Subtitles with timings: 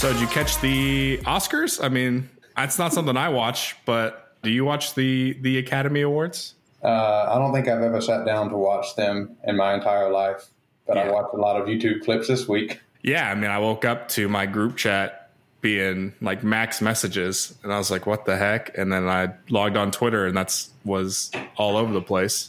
[0.00, 1.84] So, did you catch the Oscars?
[1.84, 6.54] I mean, that's not something I watch, but do you watch the the Academy Awards?
[6.82, 10.46] Uh, I don't think I've ever sat down to watch them in my entire life,
[10.86, 12.80] but I watched a lot of YouTube clips this week.
[13.02, 17.70] Yeah, I mean, I woke up to my group chat being like max messages, and
[17.70, 21.30] I was like, "What the heck?" And then I logged on Twitter, and that's was
[21.58, 22.48] all over the place.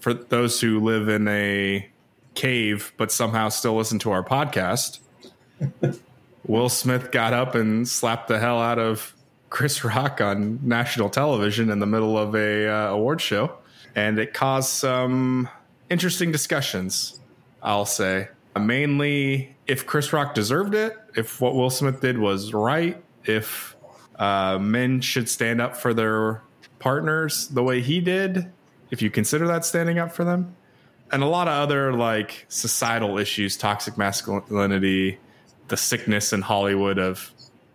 [0.00, 1.90] For those who live in a
[2.34, 5.00] cave but somehow still listen to our podcast,
[6.46, 9.14] Will Smith got up and slapped the hell out of
[9.50, 13.58] Chris Rock on national television in the middle of a uh, award show,
[13.94, 15.48] and it caused some
[15.90, 17.20] interesting discussions.
[17.62, 18.28] I'll say
[18.58, 23.76] mainly if Chris Rock deserved it, if what Will Smith did was right, if
[24.16, 26.42] uh, men should stand up for their
[26.78, 28.50] partners the way he did,
[28.90, 30.54] if you consider that standing up for them,
[31.12, 35.18] and a lot of other like societal issues, toxic masculinity,
[35.68, 37.30] the sickness in Hollywood of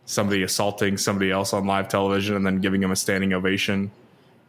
[0.05, 3.91] somebody assaulting somebody else on live television and then giving him a standing ovation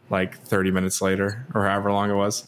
[0.09, 2.45] like 30 minutes later or however long it was.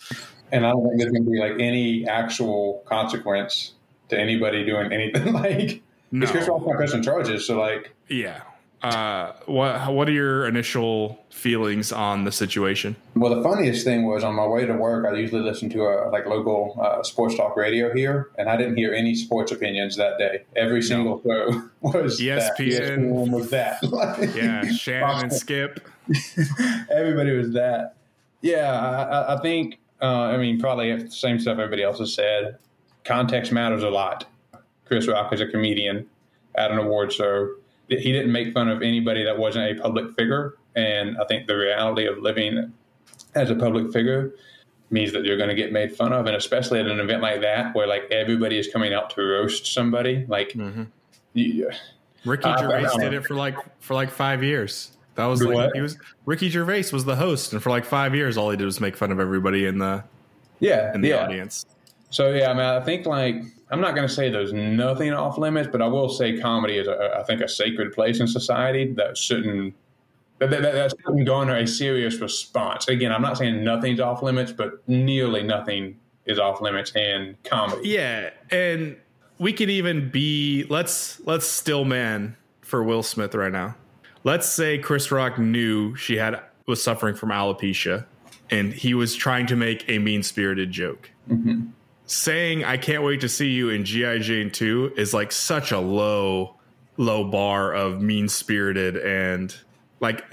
[0.51, 3.73] And I don't think there's going to be like any actual consequence
[4.09, 5.81] to anybody doing anything like.
[6.11, 6.21] No.
[6.21, 8.41] Because Chris Rock's not pressing charges, so like, Yeah.
[8.83, 12.95] Uh, what what are your initial feelings on the situation?
[13.15, 16.09] well, the funniest thing was on my way to work, I usually listen to a
[16.11, 20.17] like local uh, sports talk radio here, and I didn't hear any sports opinions that
[20.19, 20.43] day.
[20.55, 22.53] Every single show was that.
[22.59, 22.99] ESPN.
[22.99, 23.79] ESPN was that.
[24.35, 25.87] Yeah, Shannon and Skip.
[26.91, 27.95] Everybody was that.
[28.41, 29.79] Yeah, I, I- I think.
[30.01, 32.57] Uh, I mean, probably the same stuff everybody else has said.
[33.05, 34.25] Context matters a lot.
[34.85, 36.07] Chris Rock is a comedian
[36.53, 37.55] at an award show.
[37.87, 41.55] He didn't make fun of anybody that wasn't a public figure, and I think the
[41.55, 42.73] reality of living
[43.35, 44.33] as a public figure
[44.89, 47.41] means that you're going to get made fun of, and especially at an event like
[47.41, 50.25] that where like everybody is coming out to roast somebody.
[50.27, 50.87] Like, Mhm.
[51.33, 51.69] you,
[52.23, 54.91] Ricky Gervais did it for like for like five years.
[55.15, 55.75] That was like what?
[55.75, 58.65] he was Ricky Gervais was the host, and for like five years, all he did
[58.65, 60.03] was make fun of everybody in the
[60.59, 61.23] yeah, in the yeah.
[61.23, 61.65] audience.
[62.15, 63.35] So yeah, I mean, I think like
[63.69, 66.87] I'm not going to say there's nothing off limits, but I will say comedy is,
[66.87, 69.75] a, I think, a sacred place in society that shouldn't
[70.39, 72.87] that, that, that shouldn't garner a serious response.
[72.87, 77.89] Again, I'm not saying nothing's off limits, but nearly nothing is off limits in comedy.
[77.89, 78.95] Yeah, and
[79.37, 83.75] we could even be let's let's still man for Will Smith right now.
[84.23, 88.05] Let's say Chris Rock knew she had was suffering from alopecia,
[88.49, 91.11] and he was trying to make a mean spirited joke.
[91.29, 91.71] Mm-hmm.
[92.07, 95.79] Saying "I can't wait to see you in GI Jane 2" is like such a
[95.79, 96.55] low
[96.97, 99.53] low bar of mean spirited and
[99.99, 100.23] like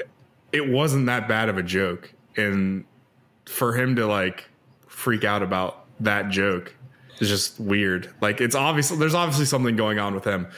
[0.53, 2.85] it wasn't that bad of a joke, and
[3.47, 4.49] for him to like
[4.87, 6.75] freak out about that joke
[7.21, 8.13] is just weird.
[8.21, 10.49] Like it's obviously there's obviously something going on with him.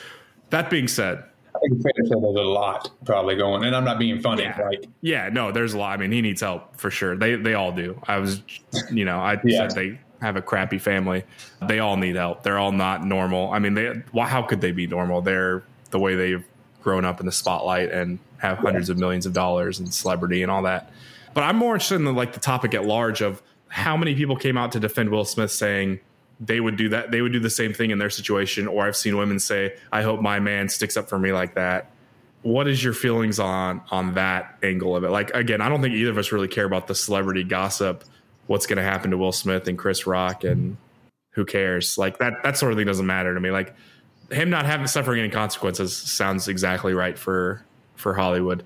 [0.51, 1.19] That being said,
[1.55, 4.21] I think it's fair to say there's a lot probably going, and I'm not being
[4.21, 4.43] funny.
[4.43, 4.61] Yeah.
[4.61, 5.97] Like, yeah, no, there's a lot.
[5.97, 7.17] I mean, he needs help for sure.
[7.17, 8.01] They they all do.
[8.09, 8.43] I was,
[8.91, 9.69] you know, I Yeah.
[9.69, 11.25] said they have a crappy family.
[11.67, 12.43] They all need help.
[12.43, 13.53] They're all not normal.
[13.53, 15.21] I mean, they well, how could they be normal?
[15.21, 16.45] They're the way they've
[16.83, 20.51] grown up in the spotlight and have hundreds of millions of dollars and celebrity and
[20.51, 20.93] all that.
[21.33, 24.37] But I'm more interested in the, like the topic at large of how many people
[24.37, 26.01] came out to defend Will Smith saying
[26.41, 28.97] they would do that they would do the same thing in their situation or I've
[28.97, 31.91] seen women say I hope my man sticks up for me like that
[32.45, 35.95] what is your feelings on on that angle of it like again i don't think
[35.95, 38.05] either of us really care about the celebrity gossip
[38.47, 40.77] what's going to happen to will smith and chris rock and
[41.35, 41.99] who cares?
[41.99, 43.51] Like that that sort of thing doesn't matter to me.
[43.51, 43.75] Like
[44.31, 47.63] him not having suffering any consequences sounds exactly right for
[47.97, 48.65] for hollywood.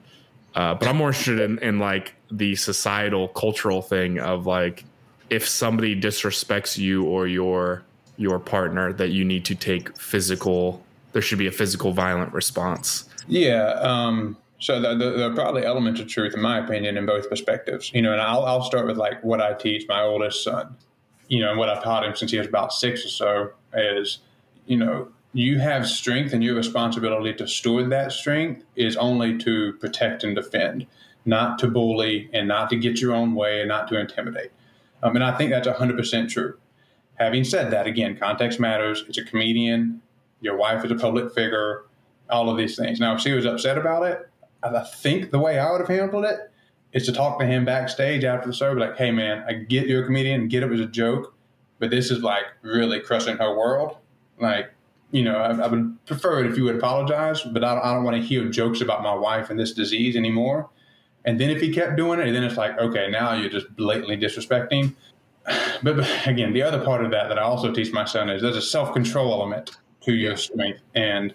[0.55, 4.85] Uh, but i'm more interested in, in like the societal cultural thing of like
[5.31, 7.83] if somebody disrespects you or your
[8.17, 13.09] your partner that you need to take physical there should be a physical violent response.
[13.27, 13.73] Yeah.
[13.81, 17.93] Um, so there, there are probably elements of truth, in my opinion, in both perspectives.
[17.95, 20.77] You know, and I'll, I'll start with like what I teach my oldest son.
[21.29, 24.19] You know, and what I've taught him since he was about six or so is,
[24.67, 29.75] you know, you have strength, and your responsibility to steward that strength is only to
[29.75, 30.87] protect and defend,
[31.27, 34.51] not to bully and not to get your own way and not to intimidate.
[35.03, 36.59] Um, and I think that's 100% true.
[37.17, 39.05] Having said that, again, context matters.
[39.07, 40.01] It's a comedian.
[40.41, 41.85] Your wife is a public figure
[42.31, 43.01] all of these things.
[43.01, 44.28] Now, if she was upset about it,
[44.63, 46.51] I think the way I would have handled it
[46.93, 49.87] is to talk to him backstage after the show, be like, hey, man, I get
[49.87, 51.35] you're a comedian, get it was a joke,
[51.79, 53.99] but this is like really crushing her world.
[54.41, 54.73] Like,
[55.11, 57.95] you know, I, I would prefer it if you would apologize, but I don't, I
[57.95, 60.69] don't want to hear jokes about my wife and this disease anymore.
[61.25, 64.17] And then if he kept doing it, then it's like, okay, now you're just blatantly
[64.17, 64.95] disrespecting.
[65.83, 68.43] But, but again, the other part of that that I also teach my son is
[68.43, 70.81] there's a self control element to your strength.
[70.95, 71.33] And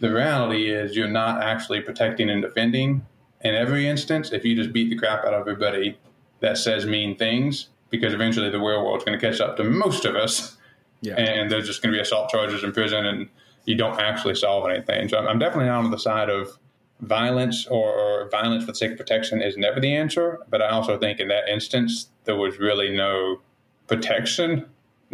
[0.00, 3.06] the reality is you're not actually protecting and defending
[3.42, 4.32] in every instance.
[4.32, 5.98] If you just beat the crap out of everybody
[6.40, 10.04] that says mean things because eventually the real world's going to catch up to most
[10.04, 10.56] of us.
[11.00, 11.20] Yeah.
[11.20, 13.28] and there's just going to be assault charges in prison and
[13.66, 15.08] you don't actually solve anything.
[15.10, 16.58] So i'm definitely not on the side of
[17.00, 20.70] violence or, or violence for the sake of protection is never the answer but i
[20.70, 23.40] also think in that instance there was really no
[23.86, 24.64] protection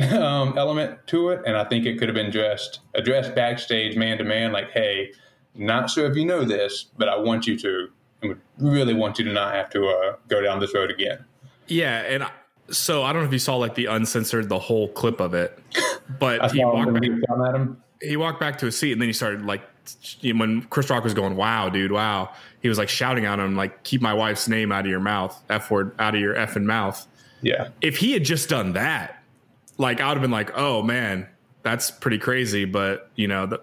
[0.12, 4.18] um, element to it, and I think it could have been addressed addressed backstage, man
[4.18, 5.12] to man, like, "Hey,
[5.54, 7.88] not sure if you know this, but I want you to,
[8.22, 11.24] and would really want you to not have to uh, go down this road again."
[11.66, 12.24] Yeah, and
[12.70, 15.58] so I don't know if you saw like the uncensored the whole clip of it,
[16.18, 17.82] but he walked back, at him.
[18.02, 19.62] He walked back to his seat, and then he started like
[20.22, 22.30] when Chris Rock was going, "Wow, dude, wow!"
[22.62, 25.40] He was like shouting at him, like, "Keep my wife's name out of your mouth,
[25.48, 27.06] f word out of your effing mouth."
[27.42, 27.68] Yeah.
[27.80, 29.19] If he had just done that,
[29.80, 31.26] like I would have been like, oh man,
[31.62, 32.66] that's pretty crazy.
[32.66, 33.60] But you know, that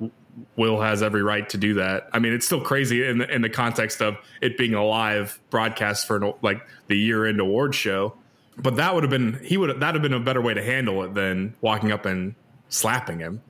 [0.56, 2.10] Will has every right to do that.
[2.12, 5.40] I mean, it's still crazy in the, in the context of it being a live
[5.50, 8.16] broadcast for an, like the year end award show.
[8.58, 11.04] But that would have been he would that have been a better way to handle
[11.04, 12.34] it than walking up and
[12.70, 13.42] slapping him.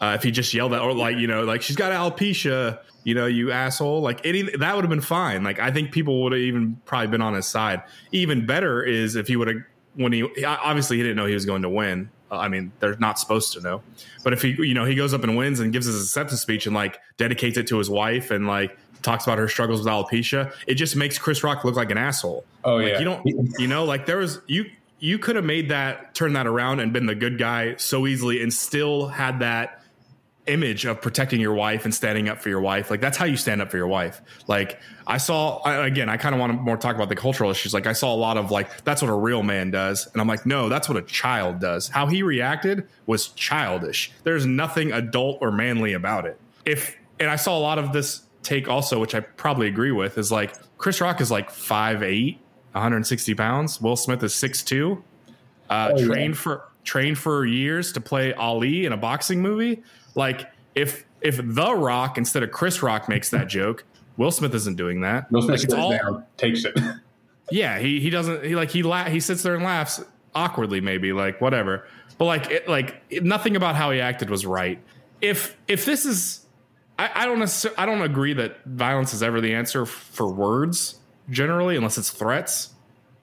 [0.00, 3.14] Uh, if he just yelled at or like you know like she's got alopecia, you
[3.14, 4.00] know you asshole.
[4.00, 5.44] Like any that would have been fine.
[5.44, 7.82] Like I think people would have even probably been on his side.
[8.10, 9.56] Even better is if he would have
[9.94, 13.18] when he obviously he didn't know he was going to win I mean, they're not
[13.18, 13.82] supposed to know.
[14.24, 16.66] But if he, you know, he goes up and wins and gives his acceptance speech
[16.66, 20.52] and like dedicates it to his wife and like talks about her struggles with alopecia,
[20.66, 22.44] it just makes Chris Rock look like an asshole.
[22.64, 23.26] Oh like, yeah, you don't,
[23.58, 24.66] you know, like there was you
[24.98, 28.42] you could have made that turn that around and been the good guy so easily
[28.42, 29.82] and still had that
[30.46, 32.90] image of protecting your wife and standing up for your wife.
[32.90, 34.22] Like that's how you stand up for your wife.
[34.46, 37.74] Like I saw again, I kind of want to more talk about the cultural issues.
[37.74, 40.28] Like I saw a lot of like that's what a real man does, and I'm
[40.28, 41.88] like, no, that's what a child does.
[41.88, 44.12] How he reacted was childish.
[44.24, 46.38] There's nothing adult or manly about it.
[46.64, 50.18] If and I saw a lot of this take also, which I probably agree with,
[50.18, 52.38] is like Chris Rock is like 5'8",
[52.72, 53.80] 160 pounds.
[53.80, 55.02] Will Smith is 6'2",
[55.68, 56.40] uh, oh, trained yeah.
[56.40, 59.82] for trained for years to play Ali in a boxing movie.
[60.16, 63.84] Like if if The Rock instead of Chris Rock makes that joke,
[64.16, 65.30] Will Smith isn't doing that.
[65.30, 66.76] Will Smith like, all, down, takes it.
[67.50, 70.02] Yeah, he he doesn't he like he la- he sits there and laughs
[70.34, 71.86] awkwardly maybe like whatever.
[72.18, 74.82] But like it, like it, nothing about how he acted was right.
[75.20, 76.44] If if this is
[76.98, 80.96] I, I don't necessarily I don't agree that violence is ever the answer for words
[81.30, 82.70] generally unless it's threats.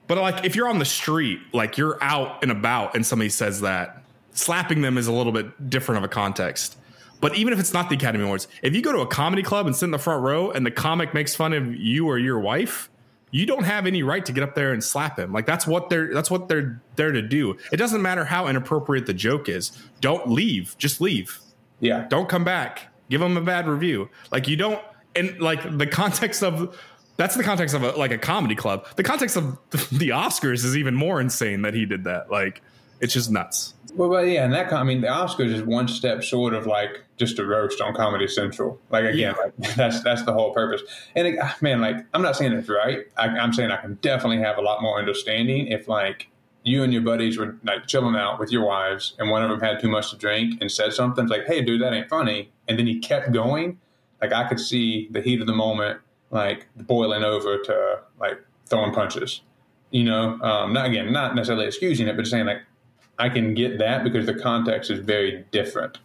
[0.06, 3.60] But like if you're on the street, like you're out and about and somebody says
[3.60, 6.76] that, slapping them is a little bit different of a context.
[7.24, 9.64] But even if it's not the Academy Awards, if you go to a comedy club
[9.66, 12.38] and sit in the front row and the comic makes fun of you or your
[12.38, 12.90] wife,
[13.30, 15.32] you don't have any right to get up there and slap him.
[15.32, 17.56] Like that's what they're that's what they're there to do.
[17.72, 19.72] It doesn't matter how inappropriate the joke is.
[20.02, 20.76] Don't leave.
[20.76, 21.40] Just leave.
[21.80, 22.04] Yeah.
[22.10, 22.92] Don't come back.
[23.08, 24.10] Give them a bad review.
[24.30, 24.82] Like you don't
[25.16, 26.78] and like the context of
[27.16, 28.86] that's the context of a, like a comedy club.
[28.96, 32.30] The context of the Oscars is even more insane that he did that.
[32.30, 32.60] Like
[33.00, 33.72] it's just nuts.
[33.94, 37.04] Well, but yeah, and that I mean, the Oscars is one step short of like
[37.16, 38.80] just a roast on Comedy Central.
[38.90, 39.42] Like again, yeah.
[39.42, 40.82] like, that's that's the whole purpose.
[41.14, 43.06] And it, man, like I'm not saying it's right.
[43.16, 46.28] I, I'm saying I can definitely have a lot more understanding if like
[46.64, 49.60] you and your buddies were like chilling out with your wives, and one of them
[49.60, 52.78] had too much to drink and said something like, "Hey, dude, that ain't funny," and
[52.78, 53.78] then he kept going.
[54.20, 56.00] Like I could see the heat of the moment,
[56.32, 59.42] like boiling over to like throwing punches.
[59.92, 62.62] You know, um, not again, not necessarily excusing it, but just saying like
[63.18, 65.98] I can get that because the context is very different.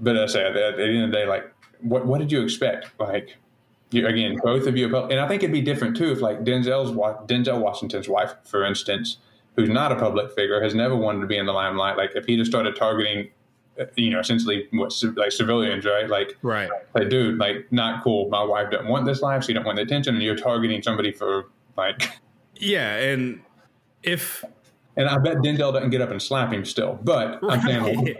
[0.00, 2.42] But I say at, at the end of the day, like, what what did you
[2.42, 2.88] expect?
[2.98, 3.36] Like,
[3.90, 6.90] you, again, both of you, and I think it'd be different too if like Denzel's
[7.26, 9.18] Denzel Washington's wife, for instance,
[9.56, 11.96] who's not a public figure, has never wanted to be in the limelight.
[11.96, 13.28] Like, if he just started targeting,
[13.78, 16.08] uh, you know, essentially what like civilians, right?
[16.08, 18.28] Like, right, like, dude, like, not cool.
[18.30, 19.44] My wife doesn't want this life.
[19.44, 22.10] She don't want the attention, and you're targeting somebody for like,
[22.56, 23.40] yeah, and
[24.02, 24.44] if
[24.96, 26.98] and I bet Denzel doesn't get up and slap him still.
[27.02, 27.40] But.
[27.42, 28.16] I'm saying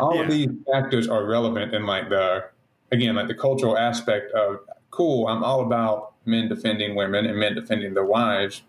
[0.00, 0.22] all yeah.
[0.22, 2.44] of these factors are relevant in like the
[2.92, 5.26] again like the cultural aspect of cool.
[5.28, 8.62] I'm all about men defending women and men defending their wives,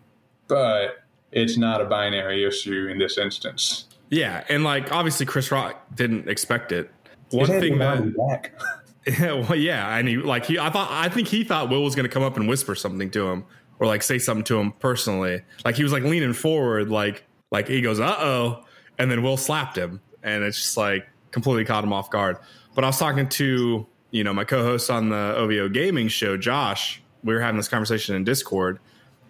[0.48, 3.86] but it's not a binary issue in this instance.
[4.10, 6.90] Yeah, and like obviously Chris Rock didn't expect it.
[7.30, 8.50] One thing that
[9.06, 11.94] yeah, well, yeah, and he like he I thought I think he thought Will was
[11.94, 13.44] going to come up and whisper something to him
[13.78, 15.42] or like say something to him personally.
[15.64, 17.24] Like he was like leaning forward, like
[17.56, 18.64] like he goes, uh oh,
[18.98, 22.36] and then Will slapped him, and it's just like completely caught him off guard.
[22.74, 27.02] But I was talking to you know my co-host on the OVO Gaming show, Josh.
[27.24, 28.78] We were having this conversation in Discord,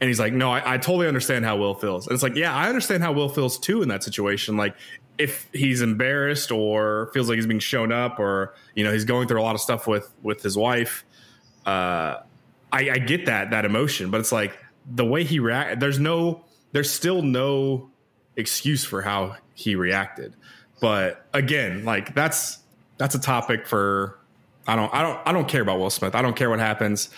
[0.00, 2.06] And he's like, no, I, I totally understand how Will feels.
[2.06, 4.56] And it's like, yeah, I understand how Will feels too in that situation.
[4.58, 4.76] Like,
[5.18, 9.28] if he's embarrassed or feels like he's being shown up or you know he's going
[9.28, 11.04] through a lot of stuff with with his wife
[11.64, 12.16] uh
[12.72, 16.44] i i get that that emotion but it's like the way he react there's no
[16.72, 17.90] there's still no
[18.36, 20.34] excuse for how he reacted
[20.80, 22.58] but again like that's
[22.98, 24.18] that's a topic for
[24.66, 27.10] i don't i don't i don't care about will smith i don't care what happens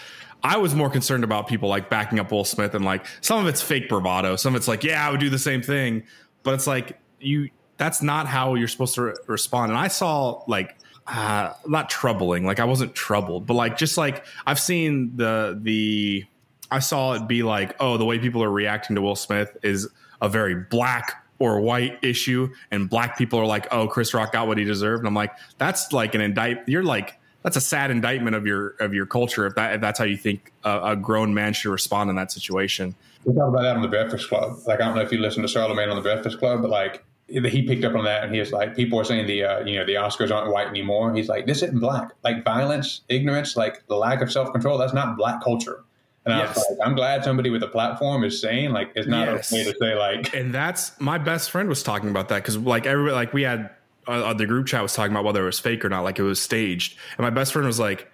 [0.43, 3.47] I was more concerned about people like backing up Will Smith and like some of
[3.47, 4.37] it's fake bravado.
[4.37, 6.05] Some of it's like, yeah, I would do the same thing.
[6.43, 9.73] But it's like you that's not how you're supposed to re- respond.
[9.73, 14.25] And I saw like uh, not troubling, like I wasn't troubled, but like just like
[14.47, 16.25] I've seen the the
[16.71, 19.89] I saw it be like, oh, the way people are reacting to Will Smith is
[20.21, 24.49] a very black or white issue, and black people are like, oh, Chris Rock got
[24.49, 25.01] what he deserved.
[25.01, 26.69] And I'm like, that's like an indict.
[26.69, 29.99] You're like, that's a sad indictment of your of your culture if that if that's
[29.99, 32.95] how you think a, a grown man should respond in that situation.
[33.25, 34.59] We talk about that on the Breakfast Club.
[34.67, 37.05] Like I don't know if you listen to Charlemagne on the Breakfast Club, but like
[37.29, 39.79] he picked up on that and he was like, people are saying the uh, you
[39.79, 41.15] know the Oscars aren't white anymore.
[41.15, 42.13] He's like, this isn't black.
[42.25, 44.79] Like violence, ignorance, like the lack of self control.
[44.79, 45.85] That's not black culture.
[46.29, 46.49] And yes.
[46.49, 49.53] I was like, I'm glad somebody with a platform is saying like it's not yes.
[49.53, 50.35] okay to say like.
[50.35, 53.71] And that's my best friend was talking about that because like everybody like we had
[54.07, 56.23] uh, the group chat was talking about whether it was fake or not, like it
[56.23, 56.99] was staged.
[57.17, 58.11] And my best friend was like.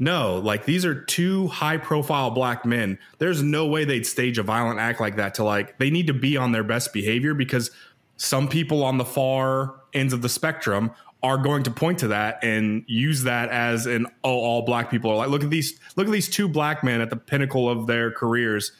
[0.00, 3.00] No, like these are two high profile black men.
[3.18, 6.14] There's no way they'd stage a violent act like that to like they need to
[6.14, 7.72] be on their best behavior because
[8.16, 12.42] some people on the far ends of the spectrum are going to point to that
[12.42, 16.06] and use that as an oh all black people are like look at these look
[16.06, 18.72] at these two black men at the pinnacle of their careers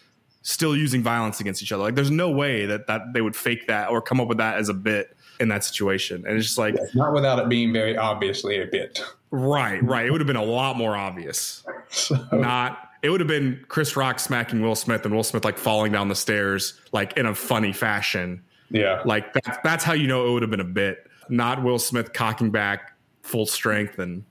[0.43, 3.67] still using violence against each other like there's no way that that they would fake
[3.67, 6.59] that or come up with that as a bit in that situation and it's just
[6.59, 10.37] like not without it being very obviously a bit right right it would have been
[10.37, 12.17] a lot more obvious so.
[12.33, 15.93] not it would have been chris rock smacking will smith and will smith like falling
[15.93, 19.03] down the stairs like in a funny fashion yeah.
[19.05, 21.08] Like that's that's how you know it would have been a bit.
[21.31, 22.93] Not Will Smith cocking back
[23.23, 24.25] full strength and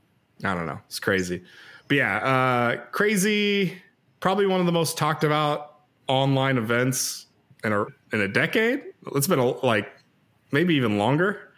[0.44, 0.80] I don't know.
[0.88, 1.44] It's crazy.
[1.88, 3.82] But yeah, uh crazy
[4.20, 7.28] probably one of the most talked about online events
[7.64, 8.84] in a in a decade.
[9.16, 9.90] It's been a, like
[10.52, 11.54] maybe even longer.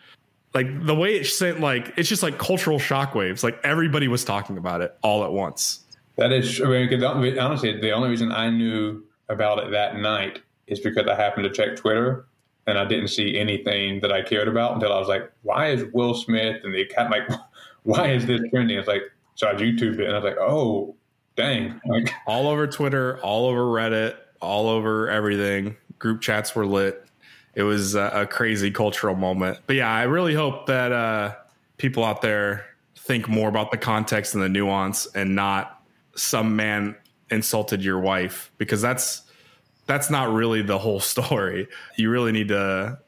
[0.53, 3.43] Like the way it sent like it's just like cultural shockwaves.
[3.43, 5.85] Like everybody was talking about it all at once.
[6.17, 10.79] That is I mean, honestly the only reason I knew about it that night is
[10.79, 12.27] because I happened to check Twitter
[12.69, 15.85] and I didn't see anything that I cared about until I was like, why is
[15.93, 17.27] Will Smith and the cat like,
[17.83, 18.77] why is this trending?
[18.77, 19.03] It's like,
[19.35, 20.95] so I YouTube it and I was like, oh,
[21.35, 21.79] dang.
[21.85, 25.75] Like, all over Twitter, all over Reddit, all over everything.
[25.97, 27.05] Group chats were lit.
[27.55, 29.59] It was a, a crazy cultural moment.
[29.65, 31.35] But yeah, I really hope that uh,
[31.77, 35.83] people out there think more about the context and the nuance and not
[36.15, 36.95] some man
[37.31, 39.23] insulted your wife because that's
[39.89, 41.67] that's not really the whole story.
[41.97, 42.99] You really need to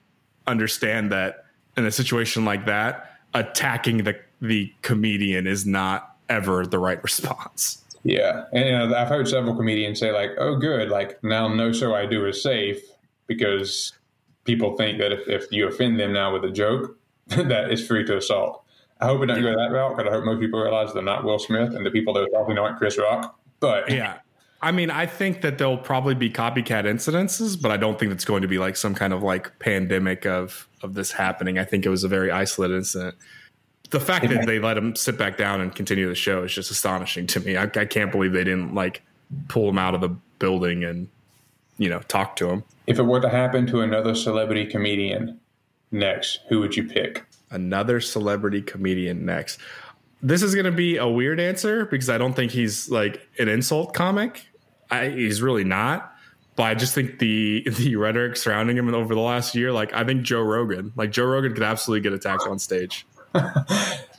[0.47, 1.45] understand that
[1.77, 7.83] in a situation like that, attacking the the comedian is not ever the right response.
[8.03, 11.71] Yeah, and you know, I've heard several comedians say like, "Oh, good, like now no
[11.71, 12.81] show I do is safe
[13.27, 13.93] because
[14.43, 16.97] people think that if, if you offend them now with a joke,
[17.27, 18.63] that is free to assault."
[18.99, 21.23] I hope it don't go that route because I hope most people realize they're not
[21.23, 23.39] Will Smith and the people that are talking aren't Chris Rock.
[23.59, 24.19] But yeah,
[24.63, 28.25] I mean, I think that there'll probably be copycat incidences, but I don't think it's
[28.25, 31.57] going to be like some kind of like pandemic of of this happening.
[31.57, 33.15] I think it was a very isolated incident.
[33.89, 36.71] The fact that they let him sit back down and continue the show is just
[36.71, 37.57] astonishing to me.
[37.57, 39.01] I, I can't believe they didn't like
[39.47, 41.09] pull him out of the building and
[41.77, 42.63] you know talk to him.
[42.85, 45.39] If it were to happen to another celebrity comedian
[45.91, 47.25] next, who would you pick?
[47.49, 49.59] Another celebrity comedian next.
[50.21, 53.49] This is going to be a weird answer because I don't think he's like an
[53.49, 54.45] insult comic.
[54.91, 56.13] I, he's really not.
[56.55, 60.03] But I just think the the rhetoric surrounding him over the last year, like I
[60.03, 63.05] think Joe Rogan, like Joe Rogan could absolutely get attacked on stage.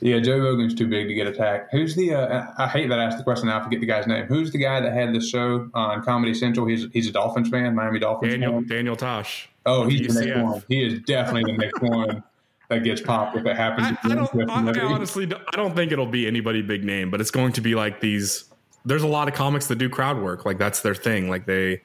[0.01, 1.71] yeah, Joe Rogan's too big to get attacked.
[1.71, 2.15] Who's the?
[2.15, 3.47] Uh, I hate that I asked the question.
[3.47, 4.25] Now I forget the guy's name.
[4.25, 6.65] Who's the guy that had the show on Comedy Central?
[6.65, 8.33] He's he's a Dolphins fan, Miami Dolphins.
[8.33, 8.67] Daniel fan.
[8.67, 9.49] Daniel Tosh.
[9.65, 10.63] Oh, he's the next one.
[10.67, 12.23] He is definitely the next one
[12.69, 13.97] that gets popped if it happens.
[14.03, 14.49] I, I don't.
[14.49, 17.61] I, I honestly, I don't think it'll be anybody big name, but it's going to
[17.61, 18.45] be like these
[18.85, 20.45] there's a lot of comics that do crowd work.
[20.45, 21.29] Like that's their thing.
[21.29, 21.81] Like they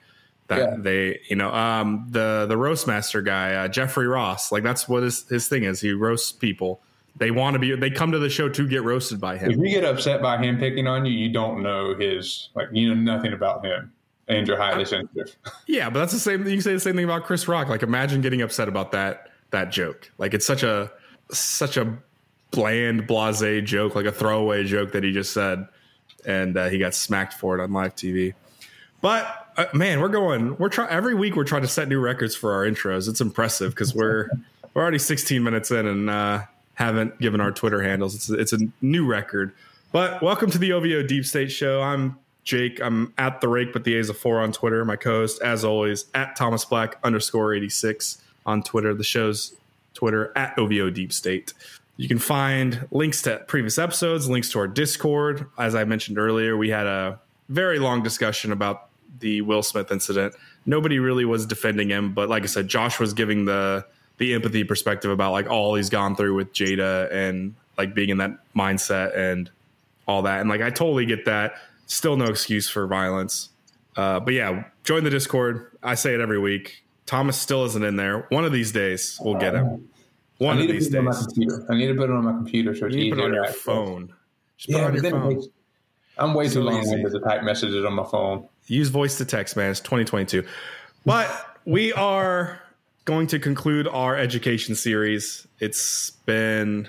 [0.49, 0.77] that yeah.
[0.79, 4.51] they you know um the the roast master guy uh, Jeffrey Ross.
[4.51, 5.81] Like that's what his his thing is.
[5.81, 6.81] He roasts people.
[7.17, 7.75] They want to be.
[7.75, 9.51] They come to the show to get roasted by him.
[9.51, 12.95] If you get upset by him picking on you, you don't know his like you
[12.95, 13.93] know nothing about him,
[14.29, 15.37] and you're highly sensitive.
[15.67, 16.47] Yeah, but that's the same.
[16.47, 17.69] You can say the same thing about Chris Rock.
[17.69, 20.11] Like imagine getting upset about that that joke.
[20.17, 20.91] Like it's such a
[21.31, 21.99] such a
[22.51, 25.67] bland, blase joke, like a throwaway joke that he just said
[26.27, 28.35] and uh, he got smacked for it on live TV.
[29.01, 30.57] But uh, man, we're going.
[30.57, 31.37] We're trying every week.
[31.37, 33.09] We're trying to set new records for our intros.
[33.09, 34.29] It's impressive because we're
[34.75, 36.43] we're already 16 minutes in and uh,
[36.75, 38.15] haven't given our Twitter handles.
[38.15, 39.53] It's it's a new record.
[39.91, 41.81] But welcome to the OVO Deep State Show.
[41.81, 42.81] I'm Jake.
[42.81, 44.85] I'm at the rake, but the A's a four on Twitter.
[44.85, 48.95] My co-host, as always, at Thomas Black underscore 86 on Twitter.
[48.95, 49.55] The show's
[49.95, 51.53] Twitter at OVO Deep State.
[51.99, 55.47] You can find links to previous episodes, links to our Discord.
[55.59, 58.89] As I mentioned earlier, we had a very long discussion about
[59.19, 60.35] the Will Smith incident.
[60.65, 63.85] Nobody really was defending him, but like I said, Josh was giving the
[64.19, 68.19] the empathy perspective about like all he's gone through with Jada and like being in
[68.19, 69.51] that mindset and
[70.07, 70.41] all that.
[70.41, 71.55] And like I totally get that.
[71.87, 73.49] Still no excuse for violence.
[73.97, 75.77] Uh, but yeah, join the Discord.
[75.83, 76.85] I say it every week.
[77.07, 78.27] Thomas still isn't in there.
[78.29, 79.89] One of these days we'll get him.
[80.39, 81.29] One of these days.
[81.69, 83.35] I need to put it on my computer so it's you easier put it on
[83.35, 84.13] your phone.
[84.61, 85.43] Yeah, on your phone.
[86.17, 88.49] I'm way too long winded to type messages on my phone.
[88.67, 89.71] use voice to text, man.
[89.71, 90.45] It's 2022.
[91.05, 92.61] But we are
[93.05, 95.47] going to conclude our education series.
[95.61, 96.89] It's been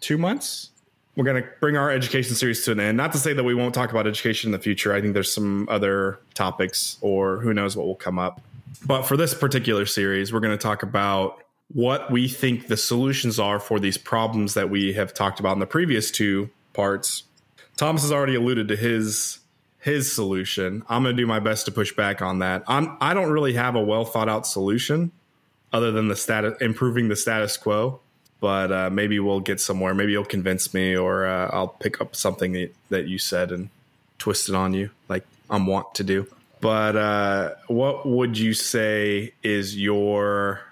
[0.00, 0.70] two months.
[1.16, 2.96] We're going to bring our education series to an end.
[2.96, 4.94] Not to say that we won't talk about education in the future.
[4.94, 8.40] I think there's some other topics, or who knows what will come up.
[8.86, 13.38] But for this particular series, we're going to talk about what we think the solutions
[13.38, 17.24] are for these problems that we have talked about in the previous two parts.
[17.76, 19.38] Thomas has already alluded to his
[19.78, 20.82] his solution.
[20.88, 22.64] I'm going to do my best to push back on that.
[22.66, 25.12] I'm I don't really have a well thought out solution
[25.72, 28.00] other than the status improving the status quo.
[28.40, 29.94] But uh, maybe we'll get somewhere.
[29.94, 33.68] Maybe you'll convince me, or uh, I'll pick up something that, that you said and
[34.18, 36.26] twist it on you, like I'm wont to do.
[36.62, 40.62] But uh, what would you say is your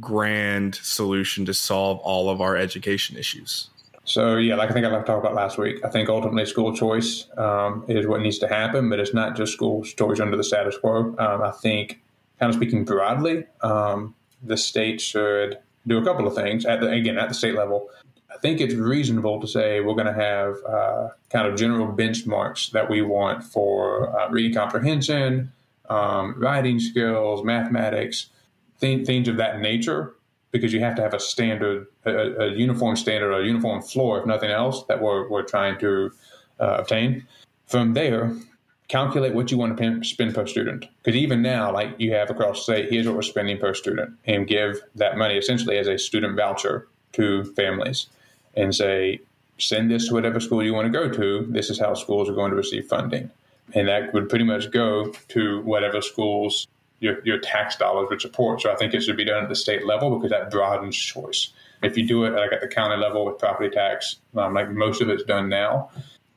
[0.00, 3.70] grand solution to solve all of our education issues?
[4.04, 7.26] So yeah, like I think I talked about last week, I think ultimately school choice
[7.36, 10.78] um, is what needs to happen, but it's not just school choice under the status
[10.78, 11.14] quo.
[11.18, 12.00] Um, I think,
[12.38, 16.64] kind of speaking broadly, um, the state should do a couple of things.
[16.64, 17.88] At the, again, at the state level,
[18.32, 22.70] I think it's reasonable to say we're going to have uh, kind of general benchmarks
[22.72, 25.52] that we want for uh, reading comprehension,
[25.88, 28.28] um, writing skills, mathematics,
[28.80, 30.14] th- things of that nature
[30.52, 34.20] because you have to have a standard, a, a uniform standard, or a uniform floor,
[34.20, 36.10] if nothing else, that we're, we're trying to
[36.60, 37.26] uh, obtain.
[37.66, 38.32] From there,
[38.88, 40.86] calculate what you want to pen- spend per student.
[41.02, 44.46] Because even now, like you have across state, here's what we're spending per student, and
[44.46, 48.06] give that money essentially as a student voucher to families
[48.54, 49.20] and say,
[49.58, 51.46] send this to whatever school you want to go to.
[51.50, 53.30] This is how schools are going to receive funding.
[53.74, 56.68] And that would pretty much go to whatever schools
[57.00, 58.62] your, your tax dollars would support.
[58.62, 61.52] So I think it should be done at the state level because that broadens choice.
[61.82, 65.02] If you do it like at the county level with property tax, um, like most
[65.02, 65.90] of it's done now,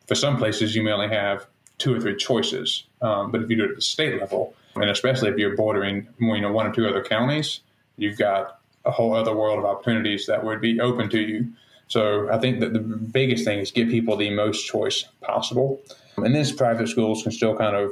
[0.08, 2.84] for some places you may only have two or three choices.
[3.02, 6.08] Um, but if you do it at the state level, and especially if you're bordering
[6.20, 7.62] you know one or two other counties,
[7.98, 11.48] you've got a whole other world of opportunities that would be open to you.
[11.88, 15.82] So I think that the biggest thing is give people the most choice possible.
[16.18, 17.92] And then private schools can still kind of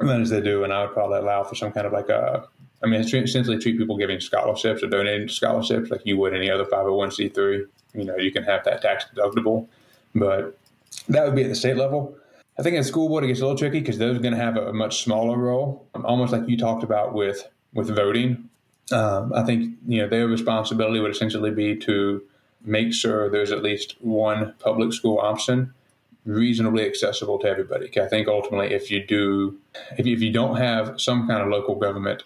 [0.00, 2.48] run as they do, and I would probably allow for some kind of like a
[2.82, 6.64] I mean, essentially treat people giving scholarships or donating scholarships like you would any other
[6.64, 7.66] 501c3.
[7.94, 9.66] You know, you can have that tax deductible,
[10.14, 10.56] but
[11.08, 12.16] that would be at the state level.
[12.58, 14.40] I think at school board it gets a little tricky because those are going to
[14.40, 18.48] have a, a much smaller role, um, almost like you talked about with with voting.
[18.92, 22.22] Um, I think you know their responsibility would essentially be to
[22.64, 25.72] make sure there's at least one public school option
[26.28, 27.90] reasonably accessible to everybody.
[27.98, 29.58] I think ultimately, if you do,
[29.96, 32.22] if you, if you don't have some kind of local government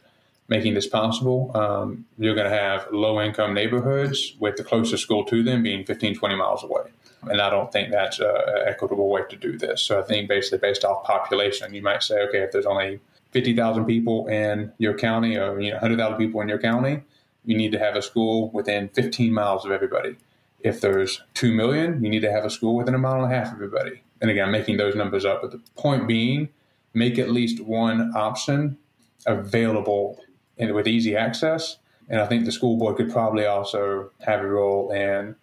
[0.49, 5.25] making this possible, um, you're going to have low income neighborhoods with the closest school
[5.25, 6.91] to them being 15, 20 miles away.
[7.23, 8.35] And I don't think that's an
[8.67, 9.81] equitable way to do this.
[9.83, 12.99] So I think basically based off population, you might say, okay, if there's only
[13.31, 17.03] 50,000 people in your county or you know 100,000 people in your county,
[17.45, 20.17] you need to have a school within 15 miles of everybody.
[20.65, 23.35] If there's 2 million, you need to have a school within a mile and a
[23.35, 24.03] half of everybody.
[24.21, 25.43] And again, I'm making those numbers up.
[25.43, 26.49] But the point being,
[26.95, 28.79] make at least one option
[29.27, 30.21] available
[30.59, 31.79] and with easy access.
[32.09, 35.35] And I think the school board could probably also have a role in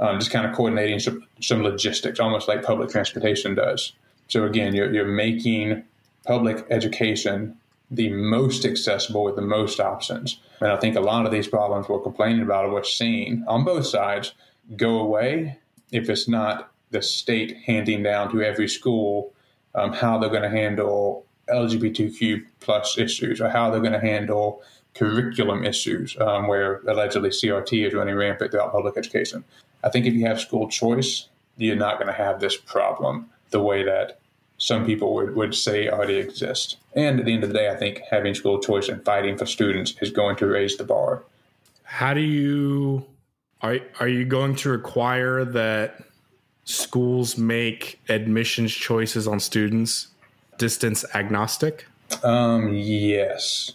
[0.00, 3.92] um, just kind of coordinating some, some logistics, almost like public transportation does.
[4.28, 5.84] So again, you're, you're making
[6.26, 7.58] public education
[7.90, 10.40] the most accessible with the most options.
[10.60, 13.64] And I think a lot of these problems we're complaining about or we're seeing on
[13.64, 14.32] both sides
[14.76, 15.58] go away
[15.92, 19.32] if it's not the state handing down to every school
[19.74, 24.62] um, how they're going to handle LGBTQ plus issues or how they're going to handle
[24.94, 29.44] curriculum issues um, where allegedly CRT is running rampant throughout public education.
[29.82, 33.60] I think if you have school choice, you're not going to have this problem the
[33.60, 34.20] way that
[34.56, 36.76] some people would, would say already exist.
[36.94, 39.46] And at the end of the day, I think having school choice and fighting for
[39.46, 41.24] students is going to raise the bar.
[41.82, 43.04] How do you
[43.64, 46.04] are are you going to require that
[46.64, 50.08] schools make admissions choices on students
[50.58, 51.86] distance agnostic?
[52.22, 53.72] Um, yes.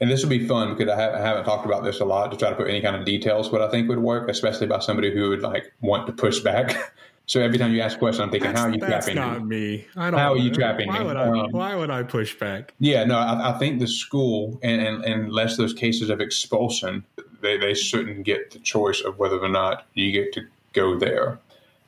[0.00, 2.32] And this will be fun because I, ha- I, haven't talked about this a lot
[2.32, 4.80] to try to put any kind of details what I think would work, especially by
[4.80, 6.92] somebody who would like want to push back.
[7.26, 9.14] so every time you ask a question, I'm thinking, that's, how are you that's trapping
[9.14, 9.86] not me?
[9.96, 11.04] I don't how are you trapping why me?
[11.04, 12.74] Would I, um, why would I push back?
[12.80, 17.04] Yeah, no, I, I think the school, and, and, and unless those cases of expulsion,
[17.42, 21.38] they, they shouldn't get the choice of whether or not you get to go there.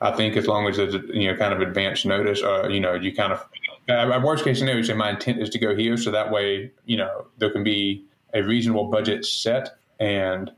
[0.00, 2.94] I think as long as there's you know kind of advance notice, or you know
[2.94, 3.44] you kind of
[3.88, 6.96] uh, worst case scenario, say my intent is to go here, so that way you
[6.96, 10.50] know there can be a reasonable budget set, and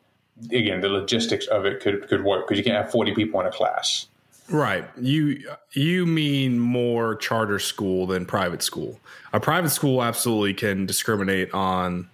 [0.51, 3.47] again the logistics of it could could work because you can't have forty people in
[3.47, 4.09] a class.
[4.49, 4.85] Right.
[4.97, 8.99] You you mean more charter school than private school.
[9.33, 12.09] A private school absolutely can discriminate on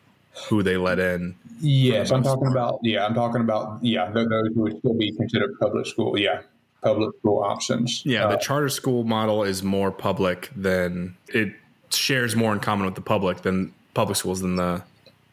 [0.48, 1.34] who they let in.
[1.60, 2.80] Yes, I'm talking about.
[2.82, 3.78] Yeah, I'm talking about.
[3.82, 6.18] Yeah, those who would still be considered public school.
[6.18, 6.42] Yeah,
[6.82, 8.02] public school options.
[8.04, 11.54] Yeah, the uh, charter school model is more public than it
[11.90, 14.82] shares more in common with the public than public schools than the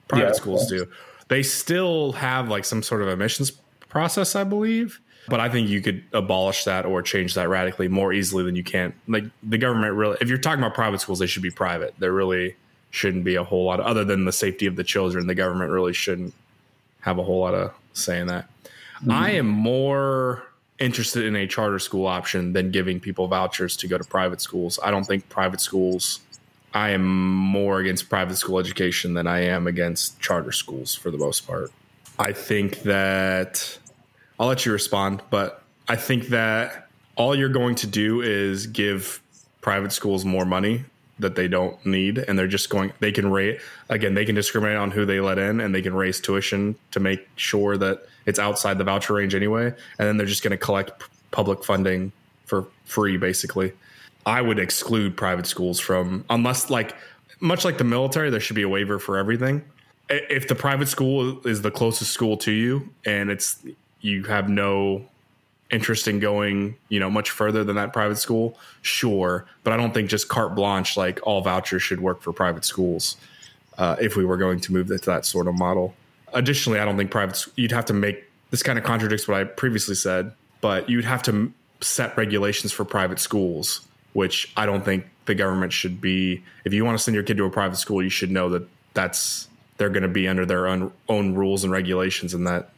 [0.07, 0.85] private yeah, schools do.
[1.29, 3.51] They still have like some sort of admissions
[3.87, 4.99] process, I believe.
[5.27, 8.63] But I think you could abolish that or change that radically more easily than you
[8.63, 8.93] can.
[9.07, 11.93] Like the government really, if you're talking about private schools, they should be private.
[11.99, 12.55] They're really
[12.91, 15.27] shouldn't be a whole lot, other than the safety of the children.
[15.27, 16.33] The government really shouldn't
[17.01, 18.49] have a whole lot of saying that.
[18.99, 19.11] Mm-hmm.
[19.11, 20.43] I am more
[20.79, 24.79] interested in a charter school option than giving people vouchers to go to private schools.
[24.81, 26.21] I don't think private schools,
[26.73, 31.17] I am more against private school education than I am against charter schools for the
[31.17, 31.71] most part.
[32.17, 33.77] I think that
[34.39, 39.21] I'll let you respond, but I think that all you're going to do is give
[39.61, 40.85] private schools more money
[41.19, 44.77] that they don't need and they're just going they can rate again they can discriminate
[44.77, 48.39] on who they let in and they can raise tuition to make sure that it's
[48.39, 52.11] outside the voucher range anyway and then they're just going to collect p- public funding
[52.45, 53.71] for free basically.
[54.25, 56.95] I would exclude private schools from unless like
[57.39, 59.63] much like the military there should be a waiver for everything.
[60.09, 63.63] If the private school is the closest school to you and it's
[64.01, 65.05] you have no
[65.71, 69.45] interest in going, you know, much further than that private school, sure.
[69.63, 73.17] But I don't think just carte blanche, like all vouchers should work for private schools
[73.77, 75.93] uh, if we were going to move to that sort of model.
[76.33, 79.43] Additionally, I don't think private, you'd have to make this kind of contradicts what I
[79.43, 83.81] previously said, but you'd have to set regulations for private schools,
[84.13, 86.43] which I don't think the government should be.
[86.65, 88.67] If you want to send your kid to a private school, you should know that
[88.95, 92.71] that's, they're going to be under their own, own rules and regulations and that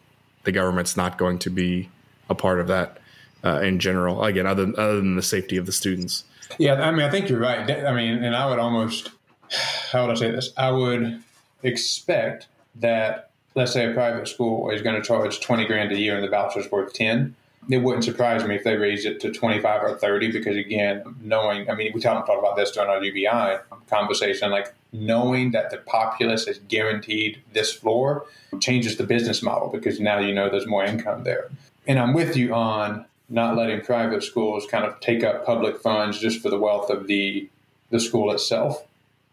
[0.44, 1.90] the government's not going to be
[2.30, 2.98] a part of that
[3.44, 4.24] uh, in general.
[4.24, 6.24] Again, other other than the safety of the students.
[6.58, 7.70] Yeah, I mean, I think you're right.
[7.70, 9.12] I mean, and I would almost,
[9.92, 10.52] how would I say this?
[10.58, 11.22] I would
[11.64, 16.16] expect that, let's say, a private school is going to charge twenty grand a year,
[16.16, 17.36] and the voucher's worth ten.
[17.70, 21.70] It wouldn't surprise me if they raised it to 25 or 30 because, again, knowing,
[21.70, 26.48] I mean, we talked about this during our UBI conversation, like knowing that the populace
[26.48, 28.26] is guaranteed this floor
[28.60, 31.50] changes the business model because now you know there's more income there
[31.88, 36.20] and I'm with you on not letting private schools kind of take up public funds
[36.20, 37.50] just for the wealth of the
[37.90, 38.86] the school itself.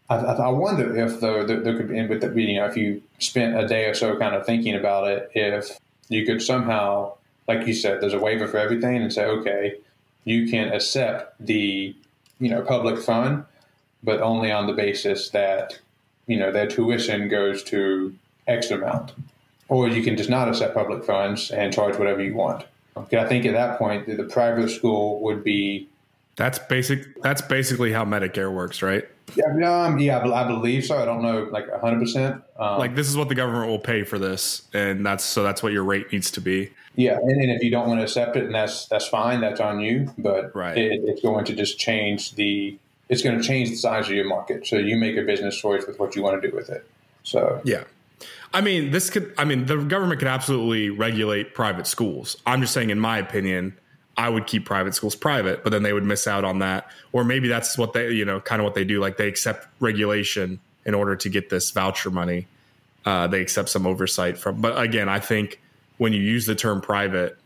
[0.09, 3.01] I, I wonder if though there, there could be, with the, you know, if you
[3.19, 7.13] spent a day or so kind of thinking about it, if you could somehow,
[7.47, 9.75] like you said, there's a waiver for everything, and say, okay,
[10.23, 11.95] you can accept the
[12.39, 13.45] you know public fund,
[14.03, 15.79] but only on the basis that
[16.25, 18.15] you know their tuition goes to
[18.47, 19.13] X amount
[19.69, 22.65] or you can just not accept public funds and charge whatever you want.
[22.97, 25.87] I think at that point the private school would be.
[26.35, 27.21] That's basic.
[27.21, 29.07] That's basically how Medicare works, right?
[29.35, 30.97] Yeah, um, yeah, I believe so.
[30.97, 32.43] I don't know, like hundred um, percent.
[32.57, 35.71] Like this is what the government will pay for this, and that's so that's what
[35.71, 36.71] your rate needs to be.
[36.95, 39.59] Yeah, and, and if you don't want to accept it, and that's that's fine, that's
[39.59, 40.11] on you.
[40.17, 40.77] But right.
[40.77, 42.77] it, it's going to just change the.
[43.07, 45.87] It's going to change the size of your market, so you make a business choice
[45.87, 46.87] with what you want to do with it.
[47.23, 47.83] So yeah,
[48.53, 52.37] I mean, this could, I mean, the government could absolutely regulate private schools.
[52.45, 53.77] I'm just saying, in my opinion,
[54.17, 56.89] I would keep private schools private, but then they would miss out on that.
[57.11, 58.99] Or maybe that's what they, you know, kind of what they do.
[58.99, 62.47] Like they accept regulation in order to get this voucher money.
[63.05, 65.61] Uh, they accept some oversight from, but again, I think
[65.97, 67.37] when you use the term private,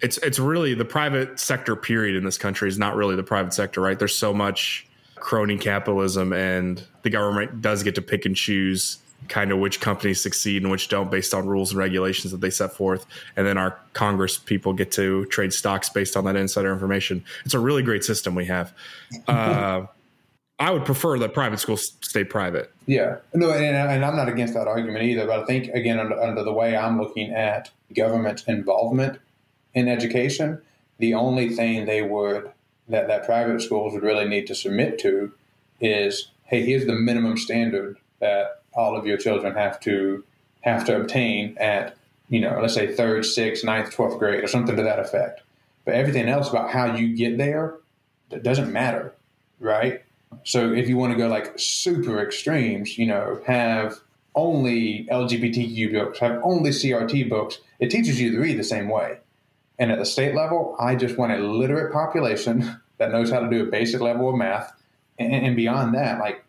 [0.00, 3.52] it's it's really the private sector period in this country is not really the private
[3.52, 3.98] sector, right?
[3.98, 8.98] There's so much crony capitalism, and the government does get to pick and choose
[9.30, 12.50] kind of which companies succeed and which don't based on rules and regulations that they
[12.50, 13.06] set forth.
[13.36, 17.24] And then our Congress people get to trade stocks based on that insider information.
[17.44, 18.74] It's a really great system we have.
[19.26, 19.86] Uh,
[20.58, 22.70] I would prefer that private schools stay private.
[22.86, 25.26] Yeah, no, and, and I'm not against that argument either.
[25.26, 29.18] But I think again, under, under the way I'm looking at government involvement
[29.72, 30.60] in education,
[30.98, 32.50] the only thing they would
[32.88, 35.32] that that private schools would really need to submit to
[35.80, 40.24] is, hey, here's the minimum standard that all of your children have to
[40.62, 41.96] have to obtain at
[42.30, 45.42] you know, let's say third, sixth, ninth, twelfth grade, or something to that effect.
[45.84, 47.78] But everything else about how you get there
[48.30, 49.12] that doesn't matter,
[49.58, 50.02] right?
[50.44, 53.98] So if you want to go like super extremes, you know, have
[54.36, 59.18] only LGBTQ books, have only CRT books, it teaches you to read the same way.
[59.80, 63.50] And at the state level, I just want a literate population that knows how to
[63.50, 64.72] do a basic level of math.
[65.18, 66.44] And, and beyond that, like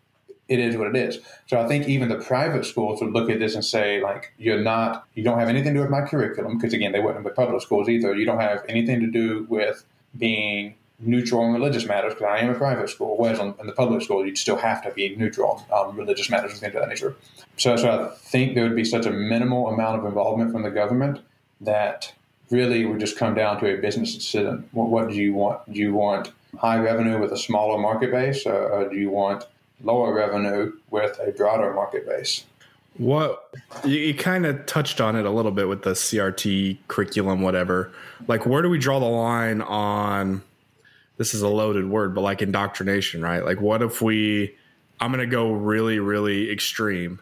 [0.52, 1.20] it is what it is.
[1.48, 4.60] So I think even the private schools would look at this and say, like, you're
[4.62, 7.36] not, you don't have anything to do with my curriculum, because again, they wouldn't with
[7.36, 8.14] public schools either.
[8.14, 9.86] You don't have anything to do with
[10.18, 13.16] being neutral on religious matters because I am a private school.
[13.18, 16.30] Whereas on, in the public school, you'd still have to be neutral on um, religious
[16.30, 17.16] matters and things of that nature.
[17.58, 20.72] So, so I think there would be such a minimal amount of involvement from the
[20.72, 21.22] government
[21.62, 22.14] that
[22.50, 24.68] really would just come down to a business decision.
[24.74, 25.74] What, what do you want?
[25.74, 29.46] Do you want high revenue with a smaller market base, or, or do you want
[29.84, 32.46] lower revenue with a broader market base?
[32.98, 33.50] What
[33.86, 37.92] you, you kind of touched on it a little bit with the CRT curriculum, whatever.
[38.28, 40.44] Like, where do we draw the line on?
[41.18, 43.46] This is a loaded word, but like indoctrination, right?
[43.46, 44.56] Like, what if we?
[45.00, 47.20] I'm going to go really, really extreme,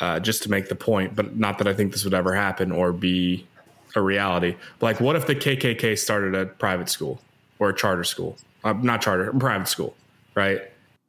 [0.00, 2.72] uh, just to make the point, but not that I think this would ever happen
[2.72, 3.46] or be
[3.94, 4.56] a reality.
[4.80, 7.20] Like, what if the KKK started a private school
[7.58, 8.36] or a charter school?
[8.64, 9.94] Uh, not charter, private school,
[10.34, 10.62] right?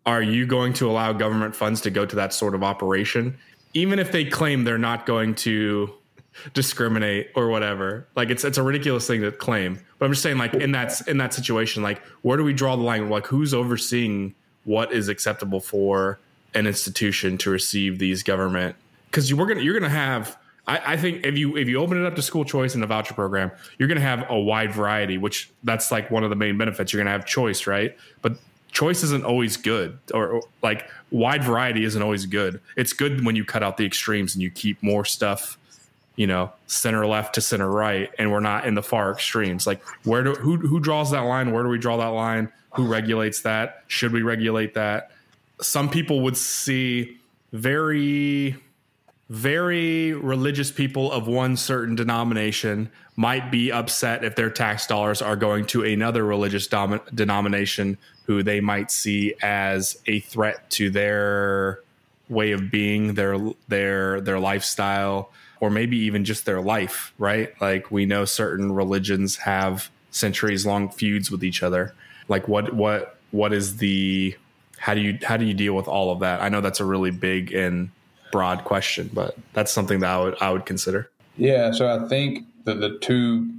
[0.05, 3.37] Are you going to allow government funds to go to that sort of operation,
[3.73, 5.93] even if they claim they're not going to
[6.53, 8.07] discriminate or whatever?
[8.15, 9.79] Like, it's it's a ridiculous thing to claim.
[9.99, 12.75] But I'm just saying, like in that in that situation, like where do we draw
[12.75, 13.09] the line?
[13.09, 14.33] Like, who's overseeing
[14.63, 16.19] what is acceptable for
[16.53, 18.75] an institution to receive these government?
[19.05, 20.37] Because you, we're gonna you're gonna have
[20.67, 22.87] I, I, think if you if you open it up to school choice and the
[22.87, 26.35] voucher program, you're going to have a wide variety, which that's like one of the
[26.35, 26.93] main benefits.
[26.93, 27.97] You're going to have choice, right?
[28.21, 28.37] But
[28.71, 32.59] choice isn't always good, or, or like wide variety isn't always good.
[32.75, 35.57] It's good when you cut out the extremes and you keep more stuff,
[36.15, 39.67] you know, center left to center right, and we're not in the far extremes.
[39.67, 41.51] Like where do who who draws that line?
[41.51, 42.51] Where do we draw that line?
[42.75, 43.83] Who regulates that?
[43.87, 45.11] Should we regulate that?
[45.61, 47.17] Some people would see
[47.51, 48.55] very
[49.29, 55.37] very religious people of one certain denomination might be upset if their tax dollars are
[55.37, 57.97] going to another religious dom- denomination
[58.31, 61.81] who they might see as a threat to their
[62.29, 67.59] way of being, their their their lifestyle, or maybe even just their life, right?
[67.59, 71.93] Like we know certain religions have centuries long feuds with each other.
[72.29, 74.33] Like what what what is the
[74.77, 76.41] how do you how do you deal with all of that?
[76.41, 77.89] I know that's a really big and
[78.31, 81.11] broad question, but that's something that I would I would consider.
[81.35, 83.49] Yeah, so I think that the two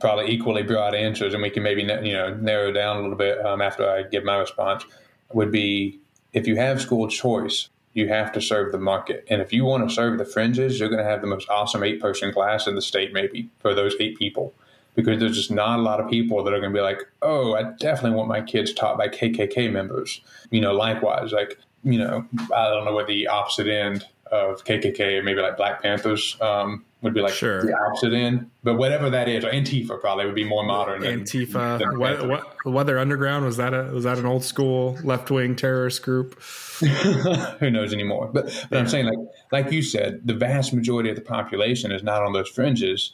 [0.00, 3.44] probably equally broad answers, and we can maybe you know narrow down a little bit
[3.44, 4.84] um, after I give my response,
[5.32, 6.00] would be
[6.32, 9.88] if you have school choice, you have to serve the market, and if you want
[9.88, 12.74] to serve the fringes, you're going to have the most awesome eight person class in
[12.74, 14.54] the state, maybe for those eight people.
[14.96, 17.54] Because there's just not a lot of people that are going to be like, oh,
[17.54, 20.20] I definitely want my kids taught by KKK members.
[20.50, 25.22] You know, likewise, like you know, I don't know what the opposite end of KKK,
[25.24, 27.64] maybe like Black Panthers, um, would be like sure.
[27.64, 28.50] the opposite end.
[28.62, 31.02] But whatever that is, or Antifa probably would be more modern.
[31.02, 34.98] Antifa, than, than what, what, Weather Underground was that a was that an old school
[35.04, 36.40] left wing terrorist group?
[37.60, 38.30] Who knows anymore?
[38.32, 38.78] But but yeah.
[38.78, 39.18] I'm saying like
[39.52, 43.12] like you said, the vast majority of the population is not on those fringes.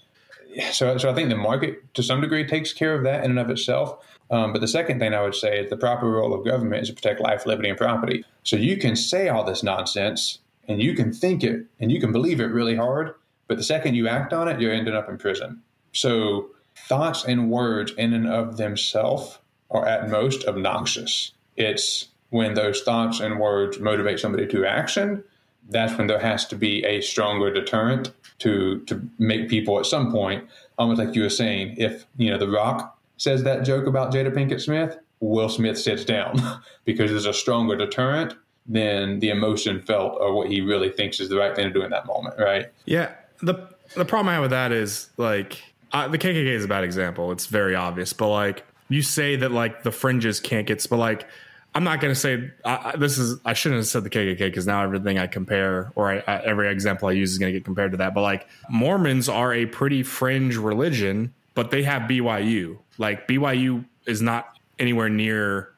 [0.73, 3.40] So so I think the market to some degree takes care of that in and
[3.40, 4.05] of itself.
[4.31, 6.88] Um, but the second thing I would say is the proper role of government is
[6.88, 8.25] to protect life, liberty, and property.
[8.44, 10.38] So you can say all this nonsense
[10.70, 13.14] and you can think it and you can believe it really hard,
[13.48, 15.61] but the second you act on it, you're ending up in prison.
[15.92, 19.38] So thoughts and words in and of themselves
[19.70, 21.33] are at most obnoxious.
[21.56, 25.24] It's when those thoughts and words motivate somebody to action,
[25.68, 30.12] that's when there has to be a stronger deterrent to to make people at some
[30.12, 34.12] point, almost like you were saying, if you know the rock says that joke about
[34.12, 36.37] Jada Pinkett Smith, Will Smith sits down
[36.85, 38.35] because there's a stronger deterrent
[38.66, 41.83] than the emotion felt or what he really thinks is the right thing to do
[41.83, 42.66] in that moment, right?
[42.85, 43.12] Yeah.
[43.42, 47.33] The the problem I have with that is like the KKK is a bad example.
[47.33, 51.27] It's very obvious, but like you say that like the fringes can't get, but like
[51.75, 53.38] I'm not going to say uh, this is.
[53.44, 56.68] I shouldn't have said the KKK because now everything I compare or I, I, every
[56.68, 58.12] example I use is going to get compared to that.
[58.12, 62.79] But like Mormons are a pretty fringe religion, but they have BYU.
[62.99, 65.70] Like BYU is not anywhere near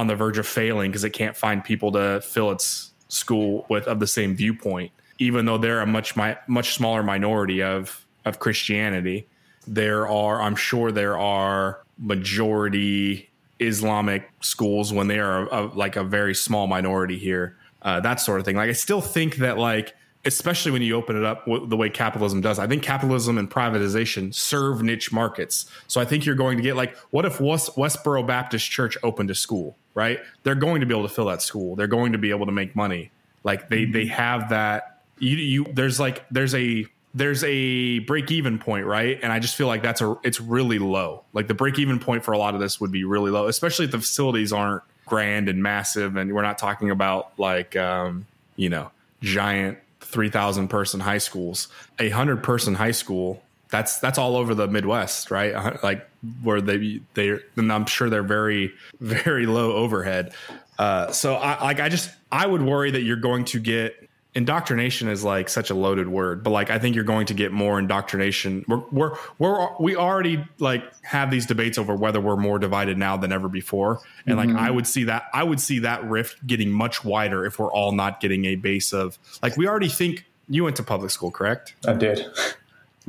[0.00, 3.86] on the verge of failing because it can't find people to fill its school with
[3.86, 8.38] of the same viewpoint, even though they're a much mi- much smaller minority of of
[8.38, 9.26] Christianity.
[9.66, 16.02] There are, I'm sure, there are majority Islamic schools when they are a, like a
[16.02, 17.58] very small minority here.
[17.82, 18.56] Uh, that sort of thing.
[18.56, 22.40] Like I still think that like especially when you open it up the way capitalism
[22.40, 22.58] does.
[22.58, 25.66] I think capitalism and privatization serve niche markets.
[25.86, 29.30] So I think you're going to get like, what if West, Westboro Baptist Church opened
[29.30, 30.20] a school, right?
[30.42, 31.76] They're going to be able to fill that school.
[31.76, 33.10] They're going to be able to make money.
[33.44, 35.02] Like they they have that.
[35.18, 39.18] You you there's like there's a there's a break even point, right?
[39.22, 41.24] And I just feel like that's a it's really low.
[41.32, 43.86] Like the break even point for a lot of this would be really low, especially
[43.86, 48.26] if the facilities aren't grand and massive, and we're not talking about like um,
[48.56, 48.90] you know
[49.22, 54.68] giant 3000 person high schools a 100 person high school that's that's all over the
[54.68, 55.82] midwest right?
[55.82, 56.06] Like
[56.42, 60.34] where they they and i'm sure they're very very low overhead.
[60.78, 65.08] Uh, so i like i just i would worry that you're going to get indoctrination
[65.08, 67.78] is like such a loaded word but like i think you're going to get more
[67.78, 68.64] indoctrination.
[68.68, 73.16] We're we're, we're we already like have these debates over whether we're more divided now
[73.16, 74.00] than ever before.
[74.26, 74.54] And mm-hmm.
[74.54, 77.72] like i would see that i would see that rift getting much wider if we're
[77.72, 81.30] all not getting a base of like we already think you went to public school
[81.30, 81.74] correct?
[81.86, 82.26] I did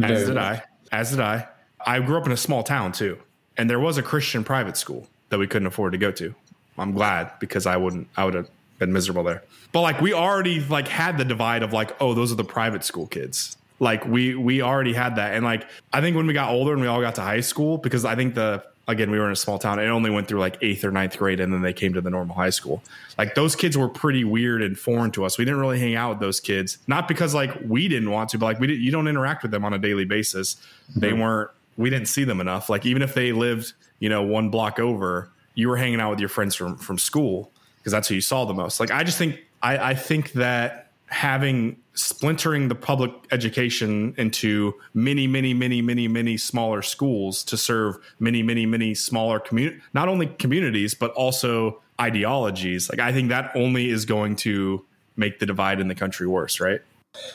[0.02, 1.48] as did i as did i
[1.86, 3.18] i grew up in a small town too
[3.58, 6.34] and there was a christian private school that we couldn't afford to go to
[6.78, 8.50] i'm glad because i wouldn't i would have
[8.82, 9.44] been miserable there.
[9.72, 12.84] But like we already like had the divide of like, oh, those are the private
[12.84, 13.56] school kids.
[13.80, 15.36] Like we we already had that.
[15.36, 17.78] And like I think when we got older and we all got to high school,
[17.78, 19.80] because I think the again, we were in a small town.
[19.80, 22.10] It only went through like eighth or ninth grade, and then they came to the
[22.10, 22.84] normal high school.
[23.18, 25.38] Like those kids were pretty weird and foreign to us.
[25.38, 28.38] We didn't really hang out with those kids, not because like we didn't want to,
[28.38, 30.56] but like we did, you don't interact with them on a daily basis.
[30.56, 31.00] Mm-hmm.
[31.00, 31.52] They weren't.
[31.78, 32.70] We didn't see them enough.
[32.70, 36.20] Like even if they lived, you know, one block over, you were hanging out with
[36.20, 38.80] your friends from from school because that's who you saw the most.
[38.80, 45.28] Like I just think I, I think that having splintering the public education into many,
[45.28, 50.28] many, many, many, many smaller schools to serve many, many, many smaller community, not only
[50.28, 52.90] communities but also ideologies.
[52.90, 54.86] Like I think that only is going to
[55.18, 56.82] make the divide in the country worse, right?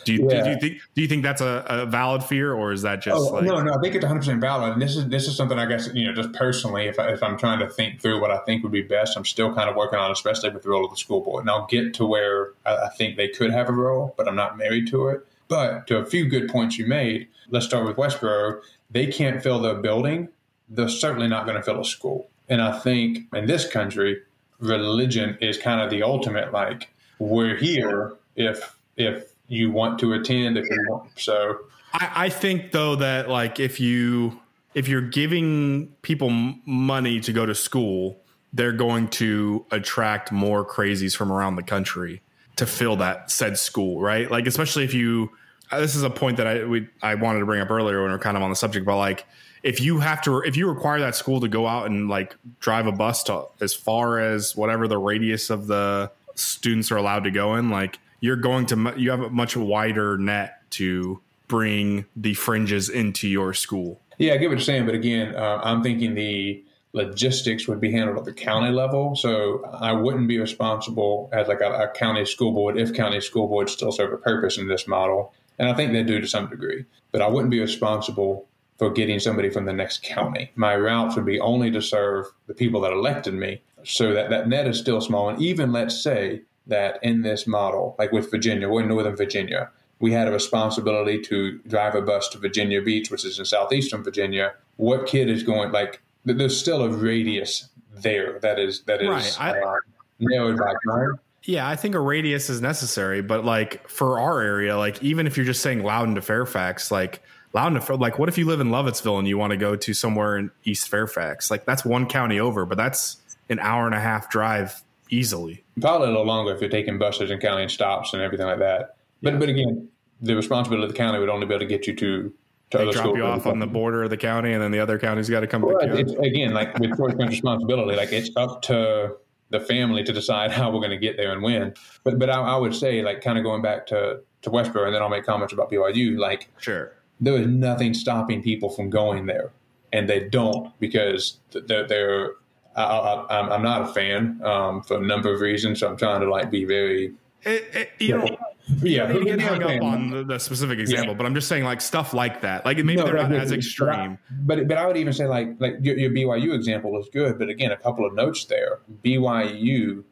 [0.05, 0.43] Do you, yeah.
[0.43, 3.17] do, you think do you think that's a, a, valid fear, or is that just
[3.17, 3.61] oh, like no?
[3.61, 4.73] No, I think it's 100 percent valid.
[4.73, 7.23] And this is this is something I guess you know just personally, if I, if
[7.23, 9.77] I'm trying to think through what I think would be best, I'm still kind of
[9.77, 11.43] working on, especially with the role of the school board.
[11.43, 14.37] And I'll get to where I, I think they could have a role, but I'm
[14.37, 15.27] not married to it.
[15.49, 18.63] But to a few good points you made, let's start with Westboro.
[18.91, 20.29] They can't fill the building.
[20.71, 22.31] They're certainly not going to fill a school.
[22.49, 24.23] And I think in this country,
[24.59, 26.53] religion is kind of the ultimate.
[26.53, 31.11] Like we're here if if you want to attend if you want.
[31.17, 31.59] So
[31.93, 34.41] I, I think though that like if you
[34.75, 36.31] if you're giving people
[36.67, 38.21] money to go to school,
[38.53, 42.23] they're going to attract more crazies from around the country
[42.57, 44.31] to fill that said school, right?
[44.31, 45.31] Like especially if you
[45.71, 48.11] uh, this is a point that I we I wanted to bring up earlier when
[48.11, 49.27] we are kind of on the subject, but like
[49.63, 52.87] if you have to if you require that school to go out and like drive
[52.87, 57.31] a bus to as far as whatever the radius of the students are allowed to
[57.31, 62.35] go in, like you're going to you have a much wider net to bring the
[62.35, 64.01] fringes into your school.
[64.19, 67.93] Yeah, I get what you're saying, but again, uh, I'm thinking the logistics would be
[67.93, 69.15] handled at the county level.
[69.15, 73.47] So I wouldn't be responsible as like a, a county school board if county school
[73.47, 76.49] boards still serve a purpose in this model, and I think they do to some
[76.49, 76.85] degree.
[77.13, 78.49] But I wouldn't be responsible
[78.79, 80.51] for getting somebody from the next county.
[80.55, 83.63] My routes would be only to serve the people that elected me.
[83.85, 85.29] So that, that net is still small.
[85.29, 89.71] And even let's say that in this model, like with Virginia, we're in Northern Virginia,
[89.99, 94.03] we had a responsibility to drive a bus to Virginia Beach, which is in southeastern
[94.03, 94.55] Virginia.
[94.77, 96.03] What kid is going like?
[96.25, 99.41] There's still a radius there that is that is right.
[99.41, 99.77] I, uh,
[100.19, 101.19] narrowed by time.
[101.45, 105.37] Yeah, I think a radius is necessary, but like for our area, like even if
[105.37, 108.69] you're just saying Loudoun to Fairfax, like Loudoun to like, what if you live in
[108.69, 111.51] Lovettsville and you want to go to somewhere in East Fairfax?
[111.51, 115.65] Like that's one county over, but that's an hour and a half drive easily.
[115.81, 118.97] Probably a little longer if you're taking buses and counting stops and everything like that.
[119.23, 119.39] But yeah.
[119.39, 119.89] but again,
[120.21, 122.35] the responsibility of the county would only be able to get you to.
[122.71, 124.99] to they drop you off on the border of the county, and then the other
[124.99, 126.19] county's got to come well, pick you.
[126.21, 129.17] Again, like with first responsibility, like it's up to
[129.51, 131.75] the family to decide how we're going to get there and when.
[132.05, 134.95] But but I, I would say, like, kind of going back to to Westboro, and
[134.95, 136.19] then I'll make comments about BYU.
[136.19, 139.53] Like, sure, there is nothing stopping people from going there,
[139.93, 142.31] and they don't because they're, they're
[142.77, 145.81] I, am not a fan um, for a number of reasons.
[145.81, 147.15] So I'm trying to like be very.
[147.43, 148.37] It, it, you know,
[148.83, 151.17] Yeah, you get hung up on the, the specific example, yeah.
[151.17, 152.67] but I'm just saying like stuff like that.
[152.67, 154.19] Like maybe no, they're not as extreme.
[154.29, 157.39] But, but, but I would even say like like your, your BYU example is good.
[157.39, 158.81] But again, a couple of notes there.
[159.05, 160.05] BYU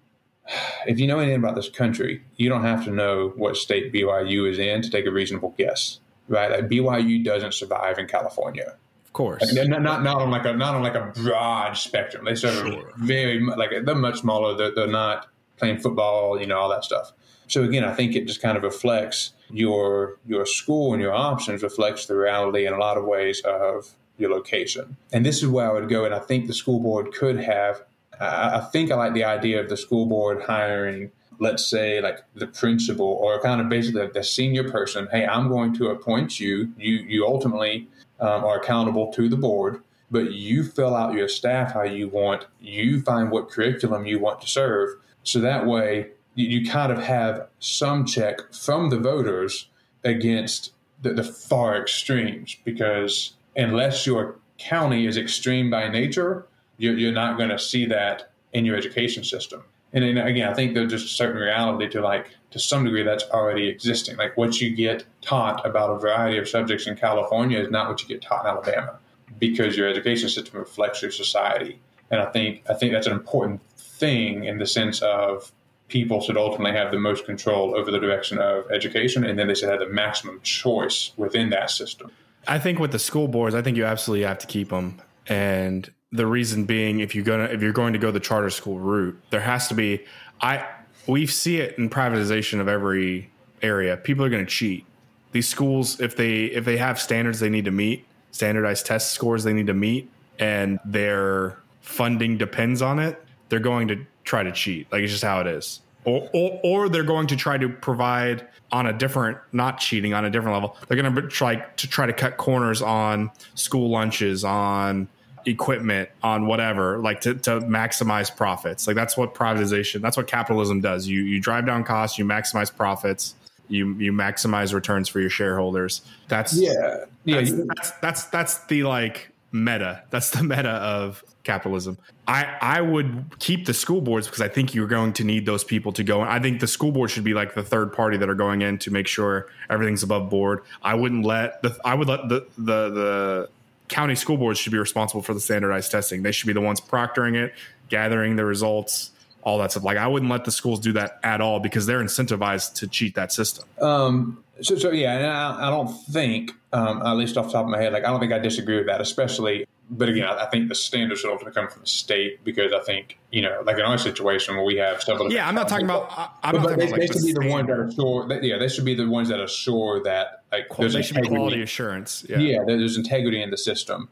[0.87, 4.49] if you know anything about this country, you don't have to know what state BYU
[4.49, 6.51] is in to take a reasonable guess, right?
[6.51, 8.77] Like BYU doesn't survive in California.
[9.15, 12.25] Of course, like not, not, not on like a not on like a broad spectrum.
[12.25, 12.91] They serve sure.
[12.97, 14.57] very like they're much smaller.
[14.57, 17.13] They're, they're not playing football, you know, all that stuff.
[17.47, 21.63] So again, I think it just kind of reflects your your school and your options
[21.63, 24.97] reflects the reality in a lot of ways of your location.
[25.13, 26.05] And this is where I would go.
[26.05, 27.85] And I think the school board could have
[28.21, 32.47] I, think I like the idea of the school board hiring, let's say, like the
[32.47, 35.09] principal or kind of basically the senior person.
[35.11, 36.73] Hey, I'm going to appoint you.
[36.77, 37.89] You you ultimately
[38.21, 42.47] um, are accountable to the board, but you fill out your staff how you want.
[42.61, 44.91] You find what curriculum you want to serve.
[45.23, 49.69] So that way, you, you kind of have some check from the voters
[50.05, 56.47] against the, the far extremes because unless your county is extreme by nature,
[56.77, 59.65] you're, you're not going to see that in your education system.
[59.95, 63.05] And then again, I think there's just a certain reality to like, to some degree,
[63.05, 64.17] that's already existing.
[64.17, 68.03] Like what you get taught about a variety of subjects in California is not what
[68.03, 68.99] you get taught in Alabama
[69.39, 71.81] because your education system reflects your society.
[72.11, 75.53] And I think, I think that's an important thing in the sense of
[75.89, 79.55] people should ultimately have the most control over the direction of education, and then they
[79.55, 82.11] should have the maximum choice within that system.
[82.49, 85.01] I think with the school boards, I think you absolutely have to keep them.
[85.27, 88.79] And the reason being, if you're gonna if you're going to go the charter school
[88.79, 90.05] route, there has to be.
[90.41, 90.65] I
[91.07, 93.97] we see it in privatization of every area.
[93.97, 94.87] People are going to cheat.
[95.33, 99.43] These schools, if they if they have standards they need to meet, standardized test scores
[99.43, 100.09] they need to meet,
[100.39, 104.91] and their funding depends on it, they're going to try to cheat.
[104.93, 105.81] Like it's just how it is.
[106.07, 110.27] Or, or, or they're going to try to provide on a different, not cheating on
[110.27, 110.77] a different level.
[110.87, 115.09] They're going to try to try to cut corners on school lunches, on
[115.47, 118.87] equipment on whatever like to, to maximize profits.
[118.87, 121.07] Like that's what privatization that's what capitalism does.
[121.07, 123.35] You you drive down costs you maximize profits
[123.69, 126.03] you you maximize returns for your shareholders.
[126.29, 127.05] That's yeah.
[127.25, 130.03] yeah that's, that's, that's that's the like meta.
[130.11, 131.99] That's the meta of capitalism.
[132.27, 135.63] I i would keep the school boards because i think you're going to need those
[135.63, 138.31] people to go i think the school board should be like the third party that
[138.31, 140.61] are going in to make sure everything's above board.
[140.83, 143.51] I wouldn't let the i would let the the the
[143.89, 146.23] county school boards should be responsible for the standardized testing.
[146.23, 147.55] They should be the ones proctoring it,
[147.89, 149.11] gathering the results,
[149.43, 149.85] all that stuff.
[149.85, 153.15] Like I wouldn't let the schools do that at all because they're incentivized to cheat
[153.15, 153.67] that system.
[153.81, 157.65] Um, so, so yeah, and I, I don't think, um, at least off the top
[157.65, 160.47] of my head, like I don't think I disagree with that, especially but again, I,
[160.47, 163.77] think the standards should ultimately come from the state because I think you know, like
[163.77, 165.33] in our situation where we have several.
[165.33, 166.11] Yeah, I'm not talking about.
[166.43, 168.27] I'm but, not they, they should be the ones that are sure.
[168.29, 171.29] That, yeah, they should be the ones that assure that like Qual- there's should be
[171.29, 172.25] quality assurance.
[172.29, 172.39] Yeah.
[172.39, 174.09] yeah, there's integrity in the system.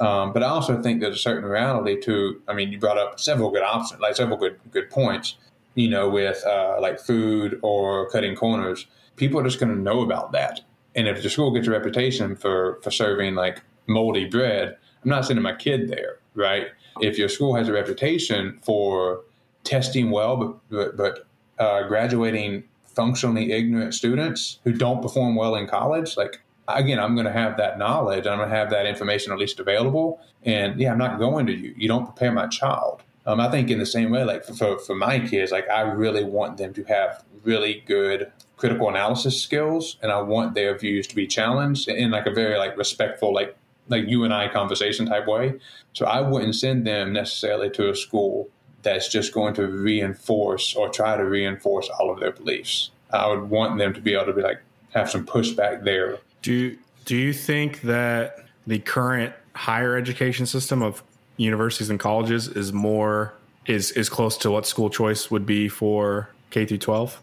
[0.00, 2.42] Um, but I also think there's a certain reality to.
[2.46, 5.36] I mean, you brought up several good options, like several good good points.
[5.74, 10.02] You know, with uh, like food or cutting corners, people are just going to know
[10.02, 10.60] about that.
[10.94, 15.24] And if the school gets a reputation for for serving like moldy bread, I'm not
[15.24, 16.68] sending my kid there, right?
[17.00, 19.22] If your school has a reputation for
[19.64, 20.36] testing well,
[20.70, 21.26] but but,
[21.58, 27.26] uh, graduating functionally ignorant students who don't perform well in college, like again, I'm going
[27.26, 28.26] to have that knowledge.
[28.26, 30.20] I'm going to have that information at least available.
[30.42, 31.74] And yeah, I'm not going to you.
[31.76, 33.02] You don't prepare my child.
[33.26, 36.24] Um, I think in the same way, like for, for my kids, like I really
[36.24, 41.14] want them to have really good critical analysis skills, and I want their views to
[41.14, 43.56] be challenged in like a very like respectful, like
[43.88, 45.54] like you and I conversation type way.
[45.92, 48.48] So I wouldn't send them necessarily to a school
[48.82, 52.90] that's just going to reinforce or try to reinforce all of their beliefs.
[53.10, 54.60] I would want them to be able to be like
[54.94, 56.18] have some pushback there.
[56.42, 61.02] Do do you think that the current higher education system of
[61.36, 63.34] universities and colleges is more
[63.66, 67.22] is is close to what school choice would be for K through 12?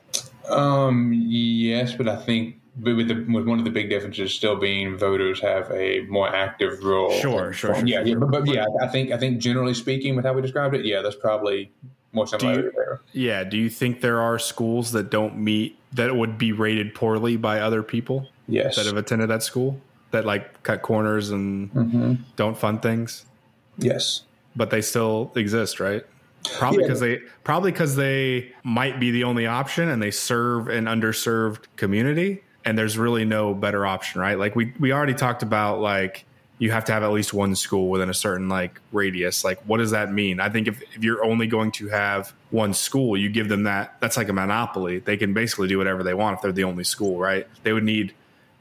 [0.49, 4.97] Um yes, but I think with, the, with one of the big differences still being
[4.97, 7.11] voters have a more active role.
[7.11, 8.07] Sure, sure, sure yeah, sure.
[8.07, 10.85] yeah, but, but, yeah, I think I think generally speaking, with how we described it,
[10.85, 11.71] yeah, that's probably
[12.13, 13.01] more similar there.
[13.13, 17.35] Yeah, do you think there are schools that don't meet that would be rated poorly
[17.37, 18.29] by other people?
[18.47, 19.79] Yes, that have attended that school
[20.11, 22.13] that like cut corners and mm-hmm.
[22.35, 23.25] don't fund things.
[23.77, 24.23] Yes,
[24.55, 26.05] but they still exist, right?
[26.57, 27.07] Probably because yeah.
[27.07, 32.43] they probably because they might be the only option and they serve an underserved community
[32.65, 34.37] and there's really no better option, right?
[34.37, 36.25] Like we we already talked about like
[36.61, 39.43] you have to have at least one school within a certain like radius.
[39.43, 40.39] Like, what does that mean?
[40.39, 43.95] I think if, if you're only going to have one school, you give them that.
[43.99, 44.99] That's like a monopoly.
[44.99, 47.47] They can basically do whatever they want if they're the only school, right?
[47.63, 48.13] They would need.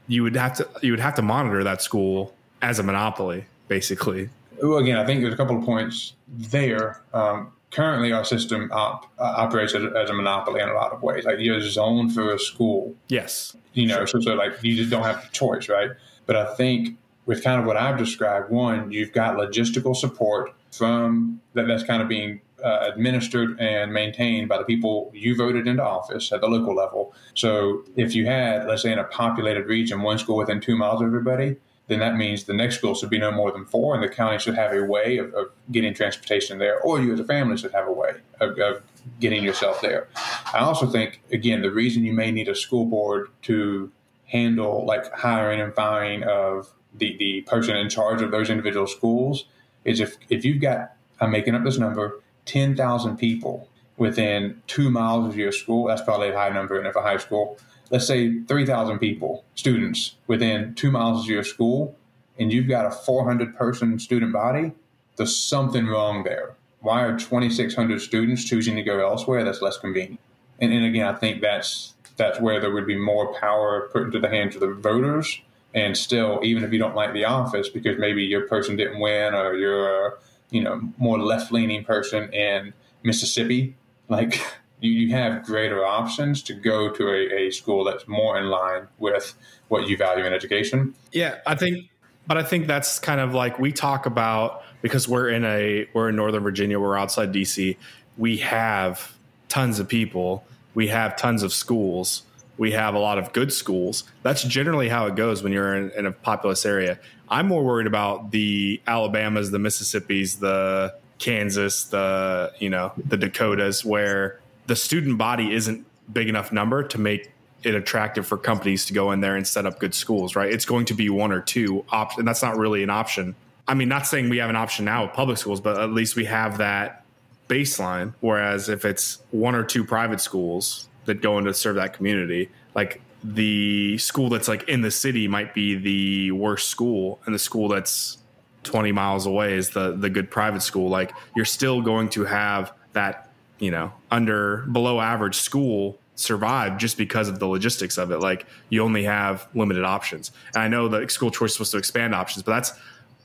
[0.07, 0.67] You would have to.
[0.81, 2.33] You would have to monitor that school
[2.63, 4.29] as a monopoly, basically.
[4.63, 7.03] Well, again, I think there's a couple of points there.
[7.13, 11.01] Um, currently, our system op, uh, operates as, as, a monopoly in a lot of
[11.01, 11.25] ways.
[11.25, 12.93] Like you're zoned for a school.
[13.07, 13.55] Yes.
[13.73, 14.07] You know, sure.
[14.07, 15.91] so, so like you just don't have the choice, right?
[16.25, 21.41] But I think with kind of what I've described, one, you've got logistical support from
[21.53, 25.83] that that's kind of being uh, administered and maintained by the people you voted into
[25.83, 27.13] office at the local level.
[27.33, 31.01] So if you had, let's say, in a populated region, one school within two miles
[31.01, 31.57] of everybody,
[31.91, 34.39] then that means the next school should be no more than four, and the county
[34.39, 37.73] should have a way of, of getting transportation there, or you as a family should
[37.73, 38.81] have a way of, of
[39.19, 40.07] getting yourself there.
[40.53, 43.91] I also think, again, the reason you may need a school board to
[44.27, 49.45] handle like hiring and firing of the, the person in charge of those individual schools
[49.83, 53.67] is if, if you've got, I'm making up this number, 10,000 people
[53.97, 57.57] within two miles of your school, that's probably a high number in a high school.
[57.91, 61.95] Let's say 3,000 people, students within two miles of your school,
[62.39, 64.71] and you've got a 400 person student body,
[65.17, 66.55] there's something wrong there.
[66.79, 70.19] Why are 2,600 students choosing to go elsewhere that's less convenient?
[70.59, 74.19] And, and again, I think that's that's where there would be more power put into
[74.19, 75.41] the hands of the voters
[75.73, 79.33] and still, even if you don't like the office because maybe your person didn't win
[79.33, 80.13] or you're a
[80.49, 82.73] you know more left leaning person in
[83.03, 83.75] Mississippi,
[84.09, 84.41] like
[84.81, 89.35] you, have greater options to go to a, a school that's more in line with
[89.67, 90.93] what you value in education.
[91.11, 91.89] Yeah, I think,
[92.27, 96.09] but I think that's kind of like we talk about because we're in a we're
[96.09, 97.77] in Northern Virginia, we're outside DC.
[98.17, 99.15] We have
[99.47, 102.23] tons of people, we have tons of schools
[102.61, 104.03] we have a lot of good schools.
[104.21, 106.99] That's generally how it goes when you're in, in a populous area.
[107.27, 113.83] I'm more worried about the Alabamas, the Mississippis, the Kansas, the you know the Dakotas,
[113.83, 114.39] where
[114.71, 117.29] the student body isn't big enough number to make
[117.63, 120.33] it attractive for companies to go in there and set up good schools.
[120.33, 120.49] Right?
[120.49, 123.35] It's going to be one or two options, and that's not really an option.
[123.67, 126.15] I mean, not saying we have an option now with public schools, but at least
[126.15, 127.03] we have that
[127.49, 128.13] baseline.
[128.21, 132.49] Whereas if it's one or two private schools, that go in to serve that community.
[132.73, 137.39] Like the school that's like in the city might be the worst school, and the
[137.39, 138.19] school that's
[138.63, 140.89] 20 miles away is the the good private school.
[140.89, 143.30] Like you're still going to have that,
[143.61, 148.17] you know, under below average school survive just because of the logistics of it.
[148.17, 150.31] Like you only have limited options.
[150.53, 152.73] And I know that school choice is supposed to expand options, but that's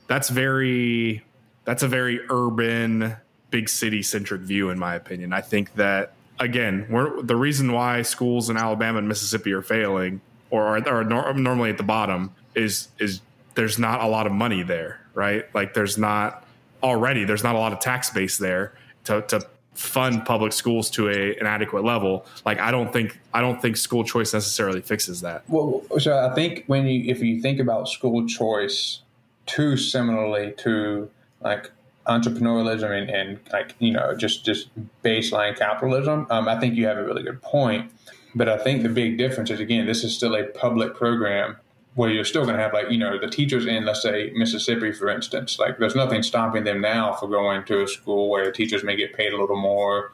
[0.07, 1.23] that's very
[1.65, 3.17] that's a very urban
[3.49, 5.33] big city centric view in my opinion.
[5.33, 10.21] I think that again, we're the reason why schools in Alabama and Mississippi are failing
[10.51, 13.21] or are, are nor- normally at the bottom is is
[13.55, 15.43] there's not a lot of money there, right?
[15.55, 16.45] Like there's not
[16.83, 18.73] already there's not a lot of tax base there
[19.05, 19.47] to to
[19.77, 22.25] fund public schools to a, an adequate level.
[22.45, 25.43] Like I don't think I don't think school choice necessarily fixes that.
[25.47, 29.01] Well, so I think when you if you think about school choice
[29.45, 31.09] too similarly to
[31.41, 31.71] like
[32.07, 34.69] entrepreneurialism and, and like you know just just
[35.03, 37.91] baseline capitalism, um, I think you have a really good point.
[38.35, 41.57] But I think the big difference is again, this is still a public program
[41.97, 44.91] where you're still going to have like you know the teachers in let's say Mississippi,
[44.91, 45.57] for instance.
[45.57, 49.13] Like there's nothing stopping them now for going to a school where teachers may get
[49.13, 50.13] paid a little more,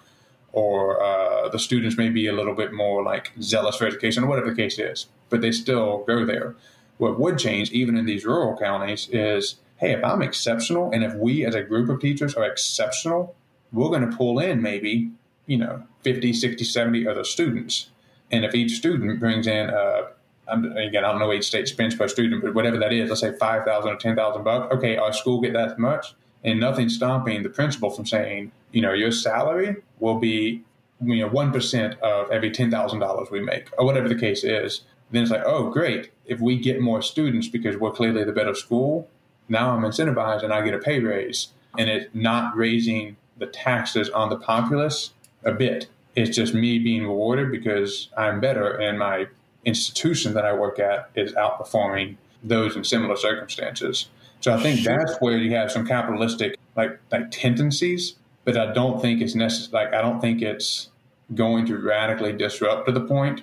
[0.54, 4.28] or uh, the students may be a little bit more like zealous for education, or
[4.28, 5.08] whatever the case is.
[5.30, 6.56] But they still go there.
[7.00, 11.14] What would change, even in these rural counties, is hey, if I'm exceptional and if
[11.16, 13.36] we as a group of teachers are exceptional,
[13.74, 15.12] we're going to pull in maybe,
[15.48, 17.90] you know, 50, 60, 70 other students.
[18.32, 20.04] And if each student brings in, uh,
[20.48, 23.32] again, I don't know each state spends per student, but whatever that is, let's say
[23.38, 24.74] 5,000 or 10,000 bucks.
[24.76, 26.14] Okay, our school get that much.
[26.44, 30.62] And nothing stopping the principal from saying, you know, your salary will be,
[31.02, 34.82] you know, 1% of every $10,000 we make, or whatever the case is.
[35.12, 36.12] Then it's like, oh, great.
[36.26, 39.08] If we get more students because we're clearly the better school,
[39.48, 41.50] now I'm incentivized and I get a pay raise.
[41.78, 45.12] And it's not raising the taxes on the populace
[45.44, 45.88] a bit.
[46.16, 49.28] It's just me being rewarded because I'm better and my
[49.66, 54.08] institution that I work at is outperforming those in similar circumstances.
[54.42, 59.02] So I think that's where you have some capitalistic like like tendencies, but I don't
[59.02, 59.86] think it's necessary.
[59.86, 60.90] Like I don't think it's
[61.34, 63.42] going to radically disrupt to the point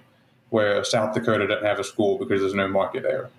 [0.50, 3.30] where South Dakota doesn't have a school because there's no market there,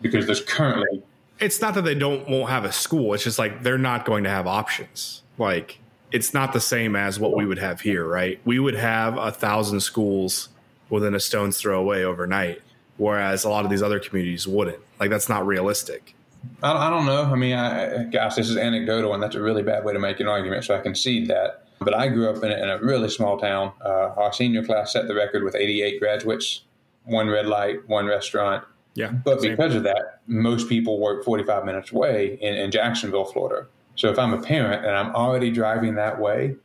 [0.00, 1.02] because there's currently
[1.38, 3.14] it's not that they don't won't have a school.
[3.14, 5.22] It's just like they're not going to have options.
[5.38, 5.78] Like
[6.12, 8.40] it's not the same as what we would have here, right?
[8.44, 10.48] We would have a thousand schools
[10.90, 12.62] within a stone's throw away overnight,
[12.96, 14.80] whereas a lot of these other communities wouldn't.
[15.00, 16.14] Like that's not realistic.
[16.62, 17.24] I, I don't know.
[17.24, 20.20] I mean, I, gosh, this is anecdotal, and that's a really bad way to make
[20.20, 20.64] an argument.
[20.64, 21.64] So I concede that.
[21.78, 23.72] But I grew up in a, in a really small town.
[23.84, 26.62] Uh, our senior class set the record with 88 graduates,
[27.04, 28.64] one red light, one restaurant.
[28.94, 29.08] Yeah.
[29.08, 29.50] But same.
[29.50, 33.66] because of that, most people work 45 minutes away in, in Jacksonville, Florida.
[33.94, 36.56] So if I'm a parent and I'm already driving that way,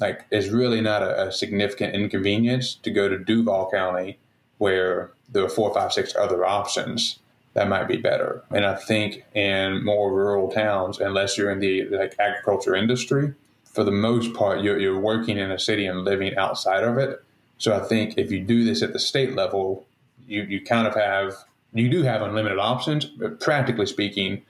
[0.00, 4.18] like it's really not a, a significant inconvenience to go to Duval County
[4.58, 7.18] where there are four, five, six other options
[7.54, 8.42] that might be better.
[8.50, 13.34] And I think in more rural towns, unless you're in the like agriculture industry,
[13.64, 17.22] for the most part, you're, you're working in a city and living outside of it.
[17.58, 19.86] So I think if you do this at the state level,
[20.26, 21.34] you, you kind of have
[21.72, 24.42] you do have unlimited options, but practically speaking,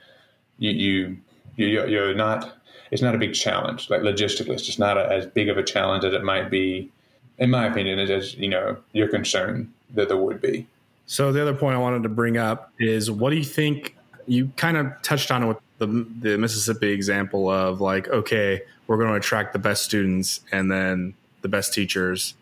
[0.57, 1.17] you, you
[1.55, 2.60] you you're not
[2.91, 3.89] it's not a big challenge.
[3.89, 6.91] Like logistically, it's just not a, as big of a challenge as it might be,
[7.37, 10.67] in my opinion, as, you know your concern that there would be.
[11.05, 13.95] So the other point I wanted to bring up is what do you think?
[14.27, 15.87] You kind of touched on it with the
[16.19, 21.13] the Mississippi example of like, okay, we're going to attract the best students and then
[21.41, 22.35] the best teachers.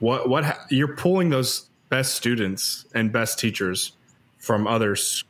[0.00, 3.92] What what you're pulling those best students and best teachers
[4.38, 5.24] from others,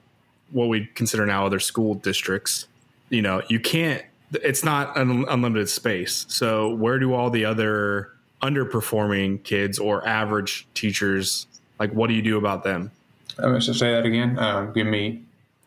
[0.51, 2.67] what we consider now other school districts.
[3.11, 4.03] You know, you can't.
[4.35, 6.25] It's not an unlimited space.
[6.29, 8.13] So where do all the other
[8.43, 11.47] underperforming kids or average teachers
[11.83, 12.93] like, what do you do about them?
[13.39, 14.39] I'm to say that again.
[14.39, 15.23] Um, give me.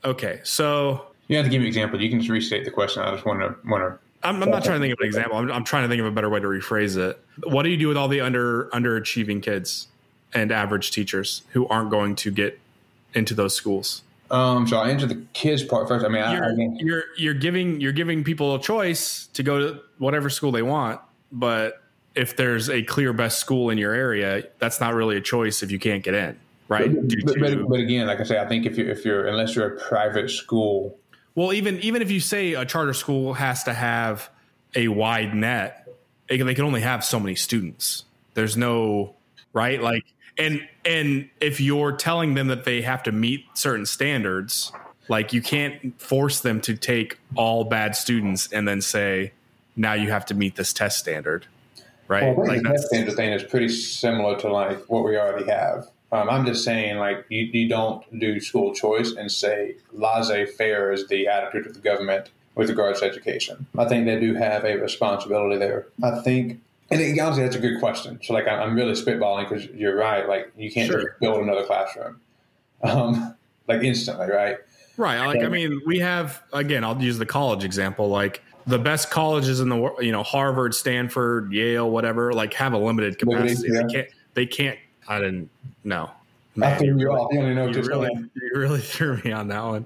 [0.06, 2.02] Okay, so you have to give me an example.
[2.02, 3.02] You can just restate the question.
[3.02, 4.00] I just want to want to.
[4.24, 5.38] I'm, I'm not trying to think of an example.
[5.38, 7.20] I'm, I'm, trying to think of a better way to rephrase it.
[7.44, 9.88] What do you do with all the under underachieving kids
[10.34, 12.60] and average teachers who aren't going to get
[13.14, 14.04] into those schools?
[14.32, 16.06] Um, so I'll answer the kids part first.
[16.06, 19.60] I mean, you're, I, I you're you're giving you're giving people a choice to go
[19.60, 21.00] to whatever school they want,
[21.32, 21.82] but
[22.16, 25.72] if there's a clear best school in your area, that's not really a choice if
[25.72, 26.92] you can't get in, right?
[26.92, 29.76] But, but, but, again, like I say, I think if you if you're unless you're
[29.76, 30.98] a private school,
[31.36, 34.30] well, even even if you say a charter school has to have
[34.76, 35.88] a wide net,
[36.28, 38.06] they can only have so many students.
[38.34, 39.16] There's no
[39.54, 40.06] right like
[40.38, 44.72] and and if you're telling them that they have to meet certain standards,
[45.08, 49.32] like you can't force them to take all bad students and then say
[49.76, 51.48] now you have to meet this test standard
[52.08, 52.36] right?
[52.36, 55.90] Well, like the test standard thing is pretty similar to like what we already have.
[56.12, 60.92] Um, I'm just saying, like, you, you don't do school choice and say laissez faire
[60.92, 63.66] is the attitude of the government with regards to education.
[63.78, 65.88] I think they do have a responsibility there.
[66.04, 66.62] I think,
[66.92, 68.20] and it, honestly, that's a good question.
[68.24, 70.28] So, like, I'm really spitballing because you're right.
[70.28, 71.02] Like, you can't sure.
[71.02, 72.22] just build another classroom,
[72.84, 73.36] um,
[73.68, 74.58] like instantly, right?
[74.98, 75.26] Right.
[75.26, 76.84] Like, I mean, we have again.
[76.84, 78.10] I'll use the college example.
[78.10, 82.74] Like, the best colleges in the world, you know, Harvard, Stanford, Yale, whatever, like have
[82.74, 83.70] a limited capacity.
[83.72, 83.82] Yeah.
[83.82, 84.08] They can't.
[84.34, 84.80] They can't.
[85.08, 85.50] I didn't.
[85.84, 86.12] know.
[86.56, 89.86] Man, you, you, really, you, really, you really threw me on that one.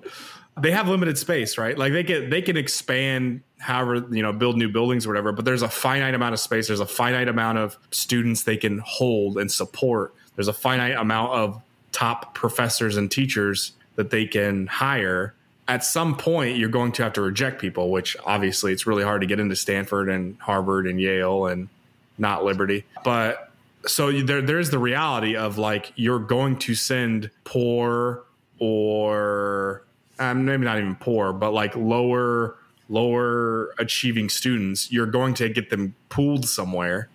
[0.61, 1.77] They have limited space, right?
[1.77, 5.45] Like they can they can expand however you know build new buildings or whatever, but
[5.45, 6.67] there's a finite amount of space.
[6.67, 10.13] There's a finite amount of students they can hold and support.
[10.35, 15.33] There's a finite amount of top professors and teachers that they can hire
[15.69, 19.21] at some point you're going to have to reject people, which obviously it's really hard
[19.21, 21.69] to get into Stanford and Harvard and Yale and
[22.17, 22.85] not Liberty.
[23.03, 23.51] But
[23.85, 28.23] so there there's the reality of like you're going to send poor
[28.57, 29.83] or
[30.19, 32.57] um, maybe not even poor, but like lower
[32.89, 37.07] lower achieving students, you're going to get them pooled somewhere,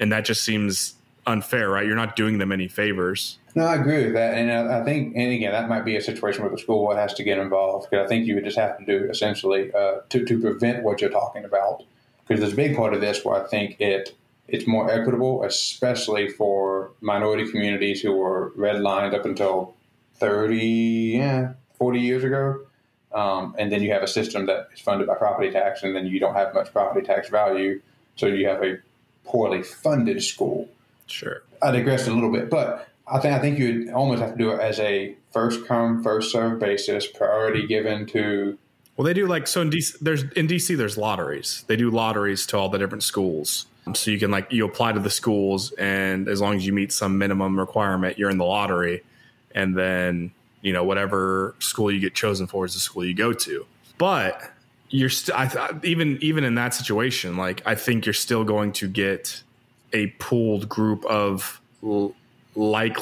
[0.00, 0.94] and that just seems
[1.26, 1.86] unfair, right?
[1.86, 3.38] You're not doing them any favors.
[3.54, 6.00] No, I agree with that, and I, I think, and again, that might be a
[6.00, 8.58] situation where the school board has to get involved because I think you would just
[8.58, 11.84] have to do essentially uh, to to prevent what you're talking about.
[12.26, 14.14] Because there's a big part of this where I think it
[14.46, 19.74] it's more equitable, especially for minority communities who were redlined up until
[20.14, 20.56] 30,
[21.16, 22.60] yeah, 40 years ago.
[23.12, 26.06] Um, and then you have a system that is funded by property tax, and then
[26.06, 27.80] you don't have much property tax value,
[28.14, 28.78] so you have a
[29.24, 30.68] poorly funded school.
[31.06, 31.42] Sure.
[31.60, 34.38] I digressed a little bit, but I think I think you would almost have to
[34.38, 38.56] do it as a first come first serve basis, priority given to.
[38.96, 39.98] Well, they do like so in DC.
[39.98, 40.76] There's in DC.
[40.76, 41.64] There's lotteries.
[41.66, 43.66] They do lotteries to all the different schools.
[43.94, 46.92] So you can like you apply to the schools, and as long as you meet
[46.92, 49.02] some minimum requirement, you're in the lottery,
[49.52, 50.30] and then
[50.62, 53.66] you know whatever school you get chosen for is the school you go to.
[53.98, 54.50] But
[54.88, 55.36] you're still
[55.82, 59.42] even even in that situation, like I think you're still going to get
[59.92, 61.60] a pooled group of
[62.54, 62.96] like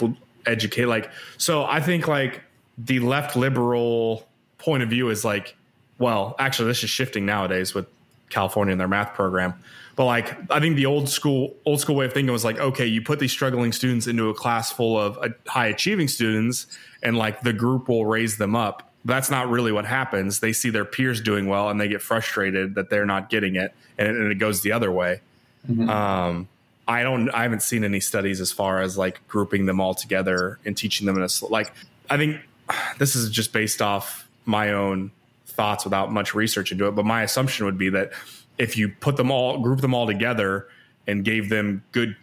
[0.46, 2.42] educate like so i think like
[2.76, 4.26] the left liberal
[4.58, 5.56] point of view is like
[5.98, 7.86] well actually this is shifting nowadays with
[8.30, 9.54] california and their math program
[9.98, 12.86] but like i think the old school old school way of thinking was like okay
[12.86, 16.66] you put these struggling students into a class full of uh, high achieving students
[17.02, 20.40] and like the group will raise them up That's not really what happens.
[20.40, 23.72] They see their peers doing well and they get frustrated that they're not getting it,
[23.96, 25.20] and, and it goes the other way.
[25.68, 25.88] Mm-hmm.
[25.88, 26.48] Um,
[26.86, 27.30] I don't.
[27.30, 31.06] I haven't seen any studies as far as like grouping them all together and teaching
[31.06, 31.72] them in a like.
[32.10, 32.40] I think
[32.98, 35.10] this is just based off my own
[35.46, 36.92] thoughts without much research into it.
[36.92, 38.12] But my assumption would be that
[38.58, 40.68] if you put them all, group them all together,
[41.06, 42.16] and gave them good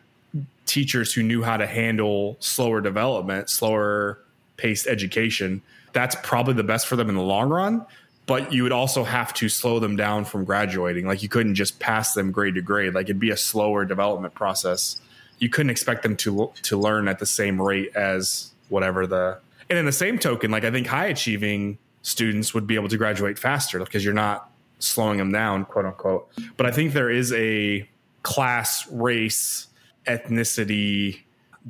[0.66, 4.20] teachers who knew how to handle slower development, slower
[4.58, 5.62] paced education,
[5.94, 7.86] that's probably the best for them in the long run
[8.26, 11.06] but you would also have to slow them down from graduating.
[11.06, 12.94] Like you couldn't just pass them grade to grade.
[12.94, 15.00] Like it'd be a slower development process.
[15.40, 19.40] You couldn't expect them to to learn at the same rate as whatever the.
[19.70, 22.98] And in the same token, like I think high achieving students would be able to
[22.98, 26.30] graduate faster because you're not slowing them down, quote unquote.
[26.58, 27.88] But I think there is a
[28.24, 29.68] class, race,
[30.08, 31.22] ethnicity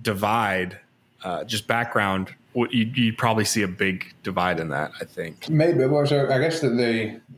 [0.01, 0.79] divide,
[1.23, 4.91] uh, just background you'd, you'd, probably see a big divide in that.
[5.01, 5.85] I think maybe.
[5.85, 6.69] Well, so I guess the,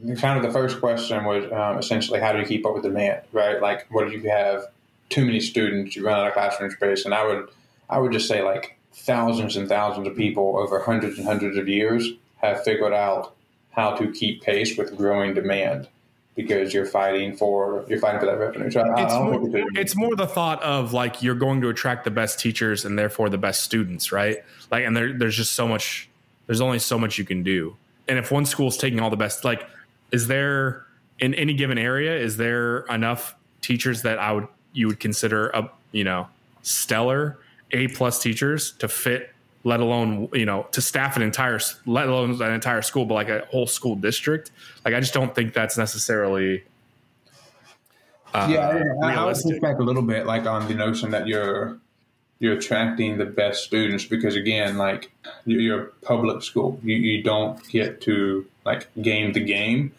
[0.03, 2.83] the kind of the first question was um, essentially how do you keep up with
[2.83, 3.61] demand, right?
[3.61, 4.67] Like, what if you have
[5.09, 7.49] too many students, you run out of classroom space, and I would
[7.89, 11.67] I would just say like thousands and thousands of people over hundreds and hundreds of
[11.67, 13.35] years have figured out
[13.77, 15.87] how to keep pace with growing demand
[16.35, 18.69] because you're fighting for you're fighting for that revenue.
[18.69, 22.39] So it's, more, it's more the thought of like you're going to attract the best
[22.39, 24.37] teachers and therefore the best students, right?
[24.71, 26.09] Like, and there, there's just so much.
[26.47, 27.75] There's only so much you can do.
[28.07, 29.67] And if one school's taking all the best, like,
[30.11, 30.85] is there
[31.19, 35.69] in any given area is there enough teachers that I would you would consider a
[35.91, 36.27] you know
[36.61, 37.39] stellar
[37.71, 39.31] A plus teachers to fit
[39.67, 43.29] let alone you know to staff an entire let alone an entire school but like
[43.29, 44.51] a whole school district.
[44.85, 46.63] Like i just don't think that's necessarily
[48.33, 51.27] uh, yeah I, I would push back a little bit like on the notion that
[51.27, 51.77] you're
[52.39, 55.11] you're attracting the best students because again like
[55.45, 56.79] you're a public school.
[56.83, 59.93] You, you don't get to like game the game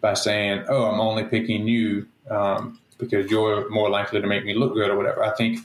[0.00, 4.54] by saying oh i'm only picking you um, because you're more likely to make me
[4.54, 5.24] look good or whatever.
[5.24, 5.60] I think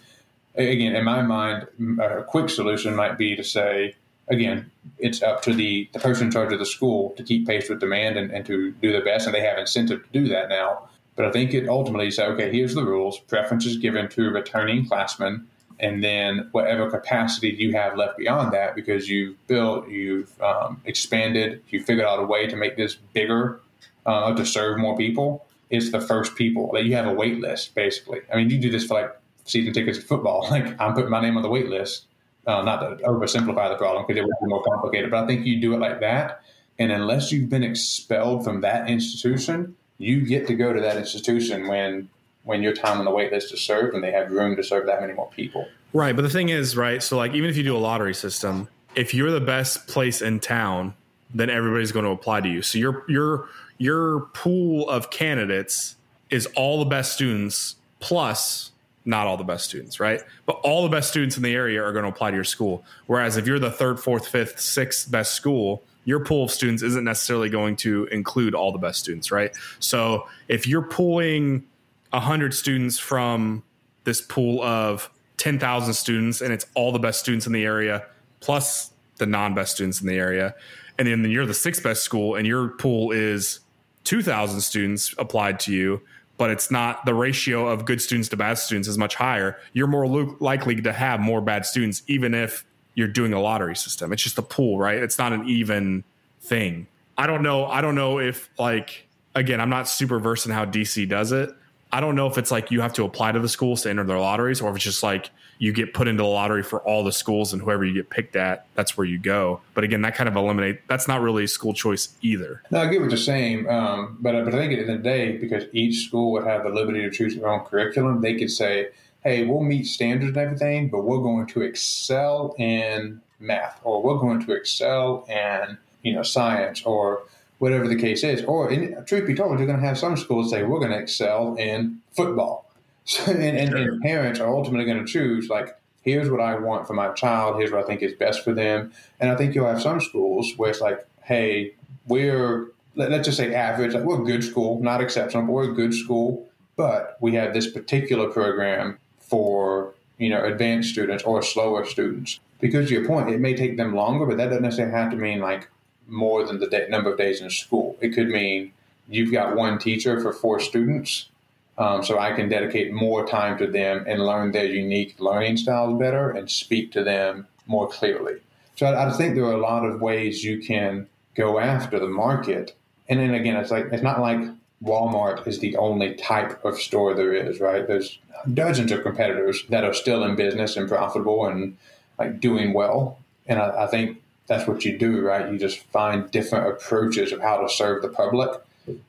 [0.55, 1.67] again, in my mind,
[1.99, 3.95] a quick solution might be to say,
[4.29, 7.69] again, it's up to the, the person in charge of the school to keep pace
[7.69, 10.49] with demand and, and to do their best, and they have incentive to do that
[10.49, 10.87] now.
[11.15, 13.19] But I think it ultimately say, okay, here's the rules.
[13.19, 15.47] Preference is given to returning classmen,
[15.79, 21.61] and then whatever capacity you have left beyond that, because you've built, you've um, expanded,
[21.69, 23.59] you figured out a way to make this bigger
[24.05, 25.45] uh, to serve more people.
[25.69, 28.21] It's the first people that you have a wait list, basically.
[28.31, 29.15] I mean, you do this for like
[29.45, 30.47] season tickets to football.
[30.51, 32.05] Like I'm putting my name on the wait list.
[32.45, 35.45] Uh, not to oversimplify the problem because it would be more complicated, but I think
[35.45, 36.41] you do it like that.
[36.77, 41.67] And unless you've been expelled from that institution, you get to go to that institution
[41.69, 42.09] when
[42.43, 44.85] when your time on the wait list is served and they have room to serve
[44.87, 45.65] that many more people.
[45.93, 46.15] Right.
[46.15, 49.13] But the thing is, right, so like even if you do a lottery system, if
[49.13, 50.93] you're the best place in town,
[51.33, 52.61] then everybody's going to apply to you.
[52.61, 55.95] So your your your pool of candidates
[56.29, 58.71] is all the best students plus
[59.05, 60.21] not all the best students, right?
[60.45, 62.85] But all the best students in the area are going to apply to your school.
[63.07, 67.03] Whereas if you're the third, fourth, fifth, sixth best school, your pool of students isn't
[67.03, 69.51] necessarily going to include all the best students, right?
[69.79, 71.65] So if you're pulling
[72.11, 73.63] 100 students from
[74.03, 78.05] this pool of 10,000 students and it's all the best students in the area
[78.39, 80.55] plus the non best students in the area,
[80.97, 83.59] and then you're the sixth best school and your pool is
[84.03, 86.01] 2,000 students applied to you,
[86.37, 89.57] but it's not the ratio of good students to bad students is much higher.
[89.73, 92.65] You're more lo- likely to have more bad students, even if
[92.95, 94.11] you're doing a lottery system.
[94.11, 94.97] It's just a pool, right?
[94.97, 96.03] It's not an even
[96.41, 96.87] thing.
[97.17, 97.65] I don't know.
[97.65, 101.49] I don't know if like again, I'm not super versed in how DC does it,
[101.93, 104.03] I don't know if it's like you have to apply to the schools to enter
[104.03, 105.29] their lotteries, or if it's just like
[105.59, 108.35] you get put into the lottery for all the schools and whoever you get picked
[108.35, 109.61] at, that's where you go.
[109.75, 112.63] But again, that kind of eliminate that's not really school choice either.
[112.71, 114.97] No, I get what you're saying, um, but but I think at the end of
[114.97, 118.39] the day, because each school would have the liberty to choose their own curriculum, they
[118.39, 118.87] could say,
[119.23, 124.17] "Hey, we'll meet standards and everything, but we're going to excel in math, or we're
[124.17, 127.21] going to excel in you know science, or
[127.63, 128.43] whatever the case is.
[128.43, 130.97] Or, in, truth be told, you're going to have some schools say, we're going to
[130.97, 132.69] excel in football.
[133.05, 136.87] So, and, and, and parents are ultimately going to choose, like, here's what I want
[136.87, 138.93] for my child, here's what I think is best for them.
[139.19, 141.73] And I think you'll have some schools where it's like, hey,
[142.07, 145.71] we're, let, us just say average, like, we're a good school, not exceptional, but we're
[145.71, 146.47] a good school,
[146.77, 152.39] but we have this particular program for, you know, advanced students or slower students.
[152.61, 155.17] Because to your point, it may take them longer, but that doesn't necessarily have to
[155.17, 155.67] mean like
[156.07, 157.97] more than the day, number of days in school.
[158.01, 158.73] It could mean
[159.07, 161.29] you've got one teacher for four students,
[161.77, 165.99] um, so I can dedicate more time to them and learn their unique learning styles
[165.99, 168.35] better and speak to them more clearly.
[168.75, 172.07] So I, I think there are a lot of ways you can go after the
[172.07, 172.75] market.
[173.09, 174.39] And then again, it's like it's not like
[174.83, 177.87] Walmart is the only type of store there is, right?
[177.87, 178.19] There's
[178.53, 181.77] dozens of competitors that are still in business and profitable and
[182.19, 183.19] like doing well.
[183.47, 185.51] And I, I think that's what you do, right?
[185.51, 188.49] You just find different approaches of how to serve the public.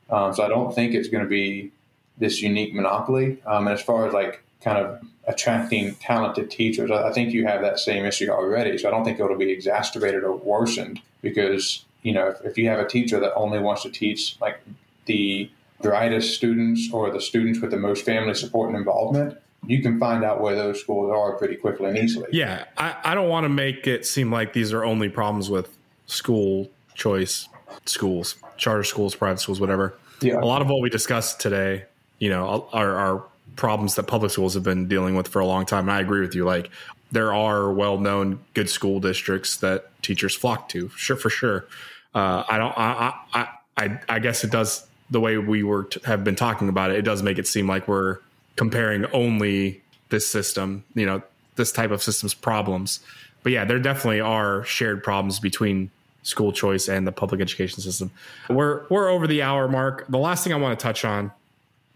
[0.09, 1.71] Um, so I don't think it's going to be
[2.17, 3.41] this unique monopoly.
[3.45, 7.45] Um, and as far as like kind of attracting talented teachers, I, I think you
[7.45, 8.77] have that same issue already.
[8.77, 12.69] So I don't think it'll be exacerbated or worsened because you know if, if you
[12.69, 14.59] have a teacher that only wants to teach like
[15.05, 15.49] the
[15.81, 20.23] brightest students or the students with the most family support and involvement, you can find
[20.23, 22.27] out where those schools are pretty quickly and easily.
[22.31, 25.75] Yeah, I, I don't want to make it seem like these are only problems with
[26.07, 27.49] school choice
[27.85, 29.95] schools, charter schools, private schools, whatever.
[30.21, 30.39] Yeah.
[30.39, 31.85] A lot of what we discussed today,
[32.19, 33.23] you know, are, are
[33.55, 35.89] problems that public schools have been dealing with for a long time.
[35.89, 36.45] And I agree with you.
[36.45, 36.69] Like,
[37.11, 41.65] there are well known good school districts that teachers flock to, sure, for sure.
[42.13, 43.47] Uh, I don't, I, I,
[43.77, 46.97] I, I guess it does the way we were t- have been talking about it.
[46.97, 48.19] It does make it seem like we're
[48.55, 51.21] comparing only this system, you know,
[51.55, 52.99] this type of system's problems.
[53.43, 55.91] But yeah, there definitely are shared problems between
[56.23, 58.11] school choice and the public education system.
[58.49, 60.05] We're we're over the hour mark.
[60.09, 61.31] The last thing I want to touch on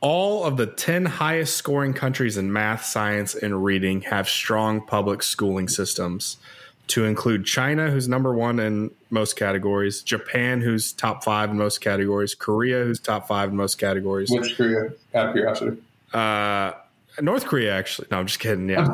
[0.01, 5.21] all of the 10 highest scoring countries in math, science, and reading have strong public
[5.21, 6.37] schooling systems,
[6.89, 11.81] to include China, who's number one in most categories, Japan, who's top five in most
[11.81, 14.29] categories, Korea, who's top five in most categories.
[14.31, 15.81] Which Korea, out of curiosity?
[16.13, 16.73] Uh,
[17.21, 18.07] North Korea, actually.
[18.11, 18.69] No, I'm just kidding.
[18.69, 18.87] Yeah.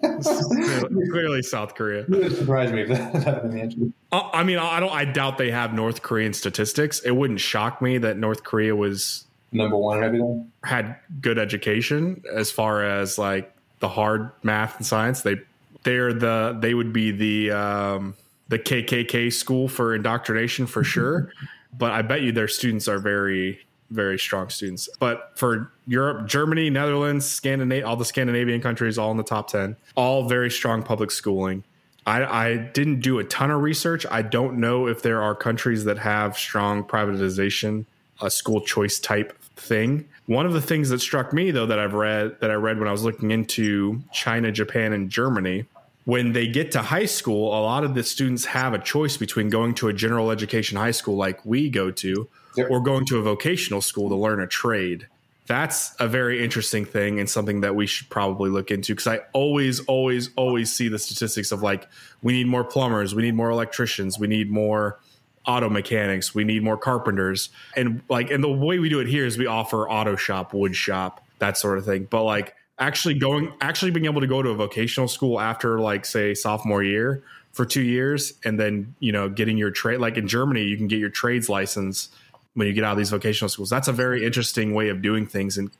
[0.00, 2.04] clearly, clearly, South Korea.
[2.08, 3.78] It surprised me if that answer.
[4.12, 4.92] Uh, I mean, I don't.
[4.92, 7.00] I doubt they have North Korean statistics.
[7.00, 10.50] It wouldn't shock me that North Korea was number one in everything.
[10.64, 15.22] Had good education as far as like the hard math and science.
[15.22, 15.36] They
[15.82, 18.14] they're the they would be the um,
[18.48, 21.32] the KKK school for indoctrination for sure.
[21.78, 23.60] but I bet you their students are very
[23.90, 24.88] very strong students.
[24.98, 29.76] But for Europe, Germany, Netherlands, Scandinavia, all the Scandinavian countries, all in the top 10,
[29.96, 31.64] all very strong public schooling.
[32.06, 34.06] I, I, didn't do a ton of research.
[34.10, 37.84] I don't know if there are countries that have strong privatization,
[38.22, 40.08] a school choice type thing.
[40.26, 42.88] One of the things that struck me though that I've read that I read when
[42.88, 45.66] I was looking into China, Japan, and Germany,
[46.04, 49.50] when they get to high school, a lot of the students have a choice between
[49.50, 52.28] going to a general education high school like we go to.
[52.68, 55.06] Or going to a vocational school to learn a trade.
[55.46, 59.20] That's a very interesting thing and something that we should probably look into because I
[59.32, 61.88] always, always, always see the statistics of like,
[62.22, 65.00] we need more plumbers, we need more electricians, we need more
[65.46, 67.50] auto mechanics, we need more carpenters.
[67.76, 70.76] And like, and the way we do it here is we offer auto shop, wood
[70.76, 72.06] shop, that sort of thing.
[72.08, 76.04] But like, actually going, actually being able to go to a vocational school after like,
[76.04, 80.28] say, sophomore year for two years and then, you know, getting your trade, like in
[80.28, 82.10] Germany, you can get your trades license
[82.54, 83.70] when you get out of these vocational schools.
[83.70, 85.56] That's a very interesting way of doing things.
[85.56, 85.70] And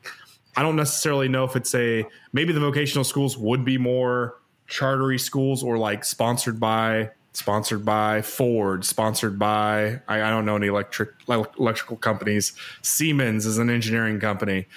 [0.55, 5.19] I don't necessarily know if it's a maybe the vocational schools would be more chartery
[5.19, 10.67] schools or like sponsored by sponsored by Ford, sponsored by I, I don't know any
[10.67, 12.53] electric electrical companies.
[12.81, 14.67] Siemens is an engineering company.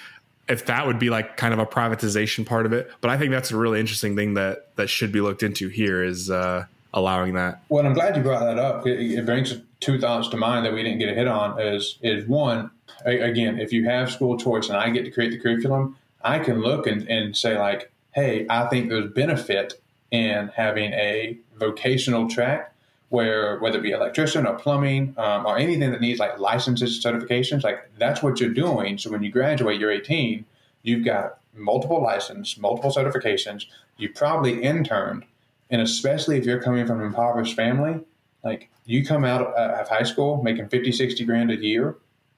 [0.47, 3.31] If that would be like kind of a privatization part of it, but I think
[3.31, 6.65] that's a really interesting thing that that should be looked into here is uh,
[6.95, 7.61] allowing that.
[7.69, 8.87] Well, I'm glad you brought that up.
[8.87, 11.61] It, it brings two thoughts to mind that we didn't get a hit on.
[11.61, 12.71] Is is one
[13.05, 16.61] again, if you have school choice and I get to create the curriculum, I can
[16.61, 19.81] look and, and say like, hey, I think there's benefit
[20.11, 22.73] in having a vocational track
[23.09, 27.63] where whether it be electrician or plumbing um, or anything that needs like licenses certifications
[27.63, 30.43] like that's what you're doing so when you graduate you're 18
[30.81, 33.65] you've got multiple license multiple certifications
[33.97, 35.23] you probably interned
[35.69, 38.01] and especially if you're coming from an impoverished family,
[38.43, 41.97] like you come out of high school making 50, 60 grand a year,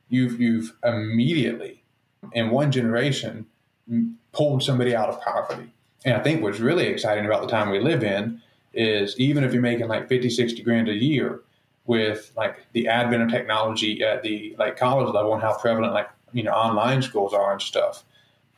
[0.10, 1.84] you've, you've immediately
[2.34, 3.46] in one generation
[4.32, 5.72] pulled somebody out of poverty.
[6.06, 8.42] And I think what's really exciting about the time we live in
[8.74, 11.42] is even if you're making like 50, 60 grand a year
[11.86, 16.10] with like the advent of technology at the like college level and how prevalent like,
[16.34, 18.04] you know, online schools are and stuff,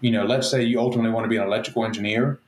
[0.01, 2.39] you know, let's say you ultimately want to be an electrical engineer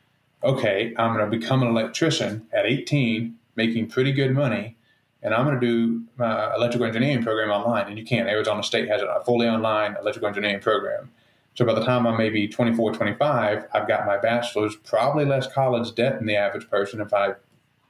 [0.43, 4.77] okay, I'm going to become an electrician at 18, making pretty good money,
[5.21, 7.87] and I'm going to do my electrical engineering program online.
[7.87, 11.11] And you can't Arizona State has a fully online electrical engineering program.
[11.53, 15.93] So by the time I'm maybe 24, 25, I've got my bachelor's, probably less college
[15.93, 17.33] debt than the average person if I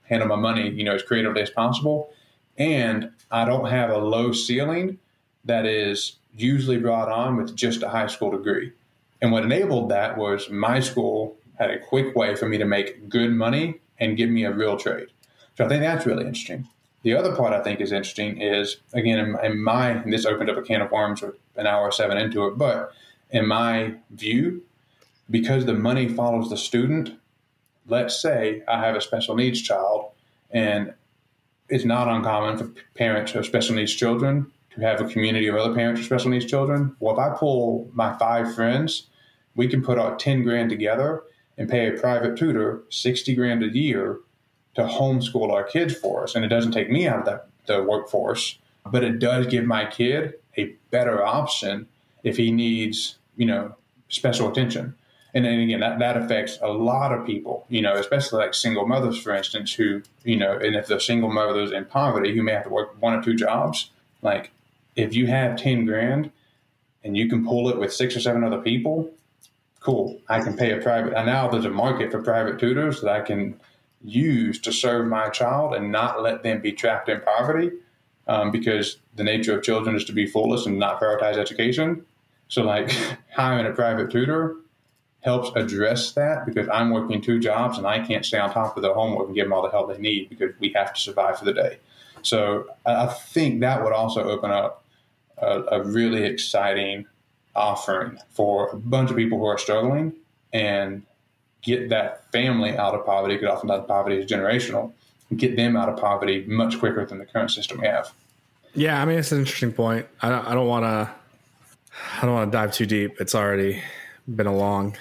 [0.03, 2.11] handle my money, you know, as creatively as possible.
[2.57, 4.97] And I don't have a low ceiling
[5.45, 8.73] that is usually brought on with just a high school degree.
[9.21, 13.07] And what enabled that was my school had a quick way for me to make
[13.07, 15.07] good money and give me a real trade.
[15.55, 16.67] So I think that's really interesting.
[17.03, 20.49] The other part I think is interesting is again in, in my and this opened
[20.49, 22.91] up a can of worms with an hour or seven into it, but
[23.29, 24.63] in my view,
[25.29, 27.17] because the money follows the student,
[27.87, 30.11] let's say I have a special needs child
[30.49, 30.93] and
[31.69, 35.75] it's not uncommon for parents of special needs children to have a community of other
[35.75, 36.95] parents of special needs children.
[36.99, 39.07] Well, if I pull my five friends,
[39.55, 41.23] we can put our 10 grand together
[41.61, 44.17] and pay a private tutor 60 grand a year
[44.73, 46.33] to homeschool our kids for us.
[46.33, 47.41] And it doesn't take me out of the,
[47.71, 48.57] the workforce,
[48.87, 51.87] but it does give my kid a better option
[52.23, 53.75] if he needs, you know,
[54.09, 54.95] special attention.
[55.35, 58.87] And then again, that, that affects a lot of people, you know, especially like single
[58.87, 62.53] mothers, for instance, who, you know, and if they're single mothers in poverty who may
[62.53, 63.91] have to work one or two jobs,
[64.23, 64.49] like
[64.95, 66.31] if you have 10 grand
[67.03, 69.11] and you can pull it with six or seven other people,
[69.81, 70.21] cool.
[70.29, 71.13] I can pay a private.
[71.13, 73.59] And now there's a market for private tutors that I can
[74.03, 77.71] use to serve my child and not let them be trapped in poverty
[78.27, 82.05] um, because the nature of children is to be foolish and not prioritize education.
[82.47, 82.91] So, like,
[83.35, 84.55] hiring a private tutor
[85.21, 88.83] helps address that because I'm working two jobs and I can't stay on top of
[88.83, 91.37] their homework and give them all the help they need because we have to survive
[91.37, 91.77] for the day.
[92.23, 94.83] So I think that would also open up
[95.37, 97.05] a, a really exciting
[97.55, 100.13] offering for a bunch of people who are struggling
[100.53, 101.03] and
[101.61, 104.91] get that family out of poverty because oftentimes poverty is generational
[105.29, 108.11] and get them out of poverty much quicker than the current system we have.
[108.73, 110.07] Yeah, I mean it's an interesting point.
[110.21, 111.11] I don't, I don't want to
[112.17, 113.19] I don't want to dive too deep.
[113.19, 113.81] It's already
[114.33, 114.95] been a long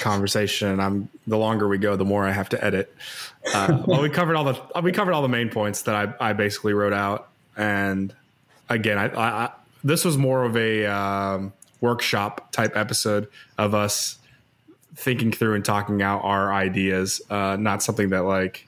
[0.00, 0.80] conversation.
[0.80, 2.94] I'm the longer we go, the more I have to edit.
[3.52, 6.32] Uh, well, we covered all the we covered all the main points that I, I
[6.32, 7.28] basically wrote out.
[7.56, 8.14] And
[8.68, 14.18] again, I, I this was more of a um, workshop type episode of us
[14.96, 17.20] thinking through and talking out our ideas.
[17.28, 18.66] Uh, not something that like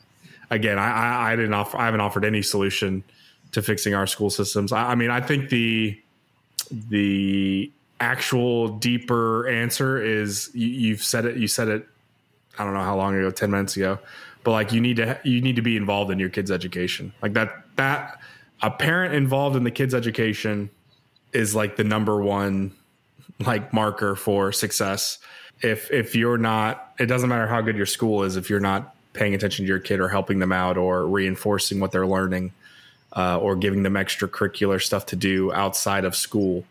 [0.50, 3.04] again, I, I, I didn't offer I haven't offered any solution
[3.52, 4.72] to fixing our school systems.
[4.72, 6.00] I, I mean, I think the
[6.70, 11.36] the actual deeper answer is you, have said it.
[11.36, 11.86] You said it.
[12.58, 13.98] I don't know how long ago, ten minutes ago,
[14.44, 17.12] but like you need to you need to be involved in your kid's education.
[17.22, 18.20] Like that that
[18.62, 20.70] a parent involved in the kid's education
[21.32, 22.72] is like the number one
[23.40, 25.18] like marker for success.
[25.62, 28.36] If if you're not, it doesn't matter how good your school is.
[28.36, 31.90] If you're not paying attention to your kid or helping them out or reinforcing what
[31.92, 32.52] they're learning,
[33.16, 36.64] uh, or giving them extracurricular stuff to do outside of school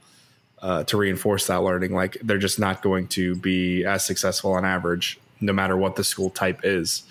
[0.61, 1.93] uh, to reinforce that learning.
[1.93, 6.03] Like they're just not going to be as successful on average, no matter what the
[6.03, 7.03] school type is.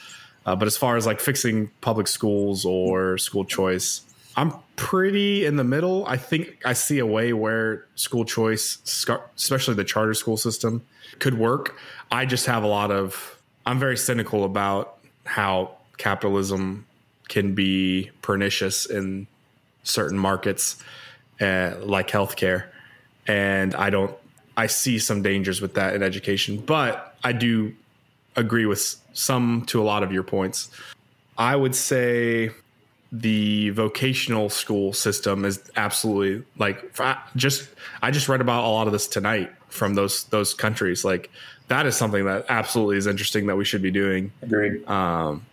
[0.47, 4.03] Uh, but as far as like fixing public schools or school choice,
[4.37, 6.05] I'm pretty in the middle.
[6.07, 8.78] I think I see a way where school choice,
[9.37, 10.85] especially the charter school system,
[11.18, 11.76] could work.
[12.11, 16.87] I just have a lot of, I'm very cynical about how capitalism
[17.28, 19.26] can be pernicious in
[19.85, 20.82] certain markets,
[21.41, 22.64] uh, like healthcare
[23.26, 24.14] and I don't.
[24.57, 27.74] I see some dangers with that in education, but I do
[28.37, 30.70] agree with some to a lot of your points.
[31.37, 32.51] I would say
[33.15, 36.99] the vocational school system is absolutely like
[37.37, 37.69] just
[38.03, 41.05] I just read about a lot of this tonight from those those countries.
[41.05, 41.31] Like
[41.69, 44.33] that is something that absolutely is interesting that we should be doing.
[44.43, 44.87] Agreed.
[44.89, 45.47] Um,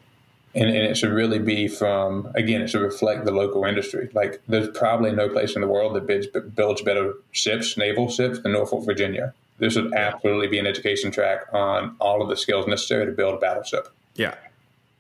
[0.56, 4.42] and, and, it should really be from again it should reflect the local industry like
[4.50, 8.52] there's probably no place in the world that builds, builds better ships naval ships than
[8.52, 13.06] norfolk virginia there should absolutely be an education track on all of the skills necessary
[13.06, 14.36] to build a battleship yeah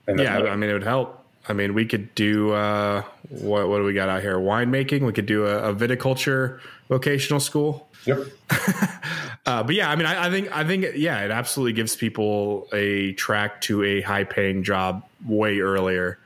[0.07, 3.83] yeah i mean it would help i mean we could do uh, what, what do
[3.83, 4.37] we got out here?
[4.37, 5.05] Winemaking?
[5.05, 7.87] We could do a, a viticulture vocational school?
[8.05, 8.27] Yep.
[9.45, 12.67] uh, but yeah, I mean, I, I, think I think yeah, it absolutely gives people
[12.73, 16.19] a track to a high paying job way earlier,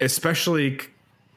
[0.00, 0.78] especially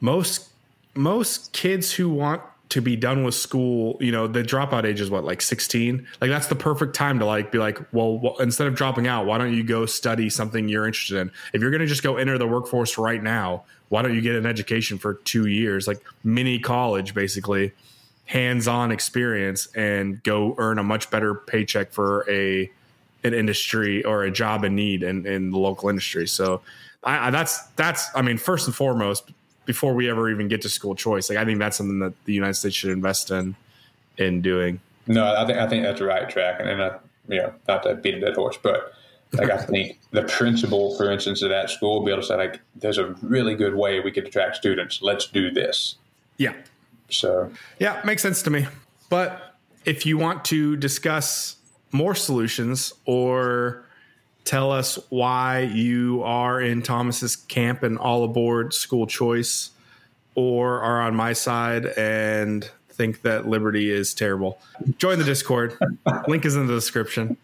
[0.00, 0.50] most
[0.94, 5.08] most kids who want to be done with school, you know, the dropout age is
[5.10, 6.06] what, like 16?
[6.20, 9.26] Like, that's the perfect time to like be like, well, well, instead of dropping out,
[9.26, 11.30] why don't you go study something you're interested in?
[11.52, 14.34] If you're going to just go enter the workforce right now, why don't you get
[14.34, 17.72] an education for two years, like mini college, basically,
[18.24, 22.70] hands-on experience and go earn a much better paycheck for a
[23.24, 26.26] an industry or a job in need in, in the local industry.
[26.26, 26.60] So
[27.02, 29.30] I, I, that's that's I mean first and foremost
[29.66, 32.32] before we ever even get to school choice, like I think that's something that the
[32.32, 33.54] United States should invest in
[34.16, 34.80] in doing.
[35.06, 36.96] No, I think I think that's the right track, and, and I,
[37.28, 38.92] you know, not to beat a dead horse, but
[39.34, 42.60] like I think the principal, for instance, of that school, be able to say like,
[42.76, 45.02] "There's a really good way we could attract students.
[45.02, 45.96] Let's do this."
[46.38, 46.54] Yeah,
[47.10, 48.66] so, yeah, makes sense to me.
[49.08, 51.56] But if you want to discuss
[51.92, 53.85] more solutions or
[54.46, 59.70] tell us why you are in Thomas's camp and all aboard school choice,
[60.34, 64.58] or are on my side and think that liberty is terrible,
[64.96, 65.76] join the Discord.
[66.28, 67.36] Link is in the description.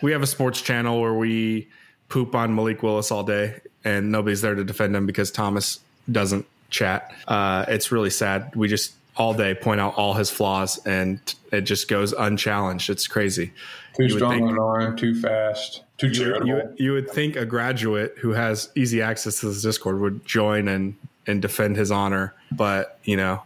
[0.00, 1.68] We have a sports channel where we
[2.08, 5.80] poop on Malik Willis all day, and nobody's there to defend him because Thomas
[6.10, 7.12] doesn't chat.
[7.26, 8.54] Uh, it's really sad.
[8.54, 11.20] We just all day point out all his flaws, and
[11.52, 12.88] it just goes unchallenged.
[12.88, 13.52] It's crazy.
[13.96, 16.46] Too strong on an arm, too fast, too charitable.
[16.46, 20.24] You, you, you would think a graduate who has easy access to this Discord would
[20.24, 20.96] join and
[21.26, 23.42] and defend his honor, but you know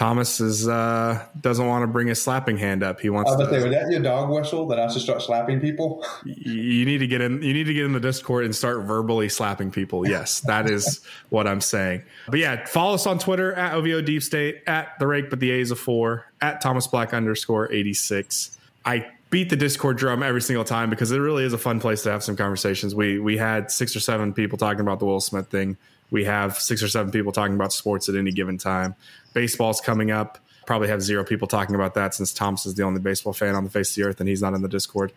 [0.00, 3.00] Thomas is uh, doesn't want to bring his slapping hand up.
[3.00, 3.30] He wants.
[3.30, 6.02] I was to say, was that your dog whistle that I should start slapping people?
[6.24, 7.42] You need to get in.
[7.42, 10.08] You need to get in the Discord and start verbally slapping people.
[10.08, 12.02] Yes, that is what I'm saying.
[12.28, 15.50] But yeah, follow us on Twitter at OVO Deep State at the Rake, but the
[15.50, 18.56] A is a four at Thomas Black underscore eighty six.
[18.86, 22.02] I beat the Discord drum every single time because it really is a fun place
[22.04, 22.94] to have some conversations.
[22.94, 25.76] We we had six or seven people talking about the Will Smith thing.
[26.10, 28.96] We have six or seven people talking about sports at any given time
[29.32, 30.38] baseball's coming up.
[30.66, 33.64] Probably have zero people talking about that since Thomas is the only baseball fan on
[33.64, 35.12] the face of the earth and he's not in the Discord.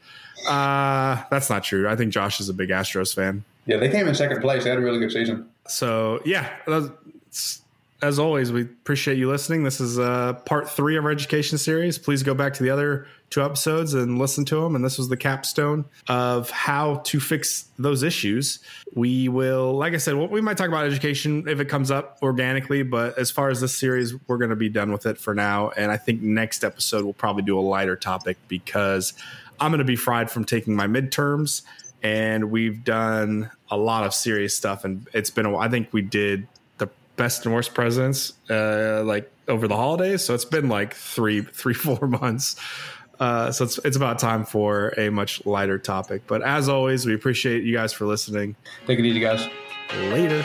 [0.48, 1.88] Uh, that's not true.
[1.88, 3.44] I think Josh is a big Astros fan.
[3.66, 4.64] Yeah, they came in second place.
[4.64, 5.48] They had a really good season.
[5.68, 6.50] So, yeah,
[8.02, 9.64] as always, we appreciate you listening.
[9.64, 11.98] This is uh, part three of our education series.
[11.98, 14.76] Please go back to the other two episodes and listen to them.
[14.76, 18.60] And this was the capstone of how to fix those issues.
[18.94, 22.84] We will, like I said, we might talk about education if it comes up organically.
[22.84, 25.70] But as far as this series, we're going to be done with it for now.
[25.70, 29.14] And I think next episode, we'll probably do a lighter topic because
[29.60, 31.64] I'm going to be fried from taking my midterms.
[32.04, 34.86] And we've done a lot of serious stuff.
[34.86, 39.32] And it's been, a, I think we did the best and worst presidents uh, like
[39.48, 40.24] over the holidays.
[40.24, 42.58] So it's been like three, three, four months.
[43.24, 46.24] Uh, so it's it's about time for a much lighter topic.
[46.28, 48.54] But as always, we appreciate you guys for listening.
[48.86, 49.48] Take it easy, guys.
[50.12, 50.44] Later.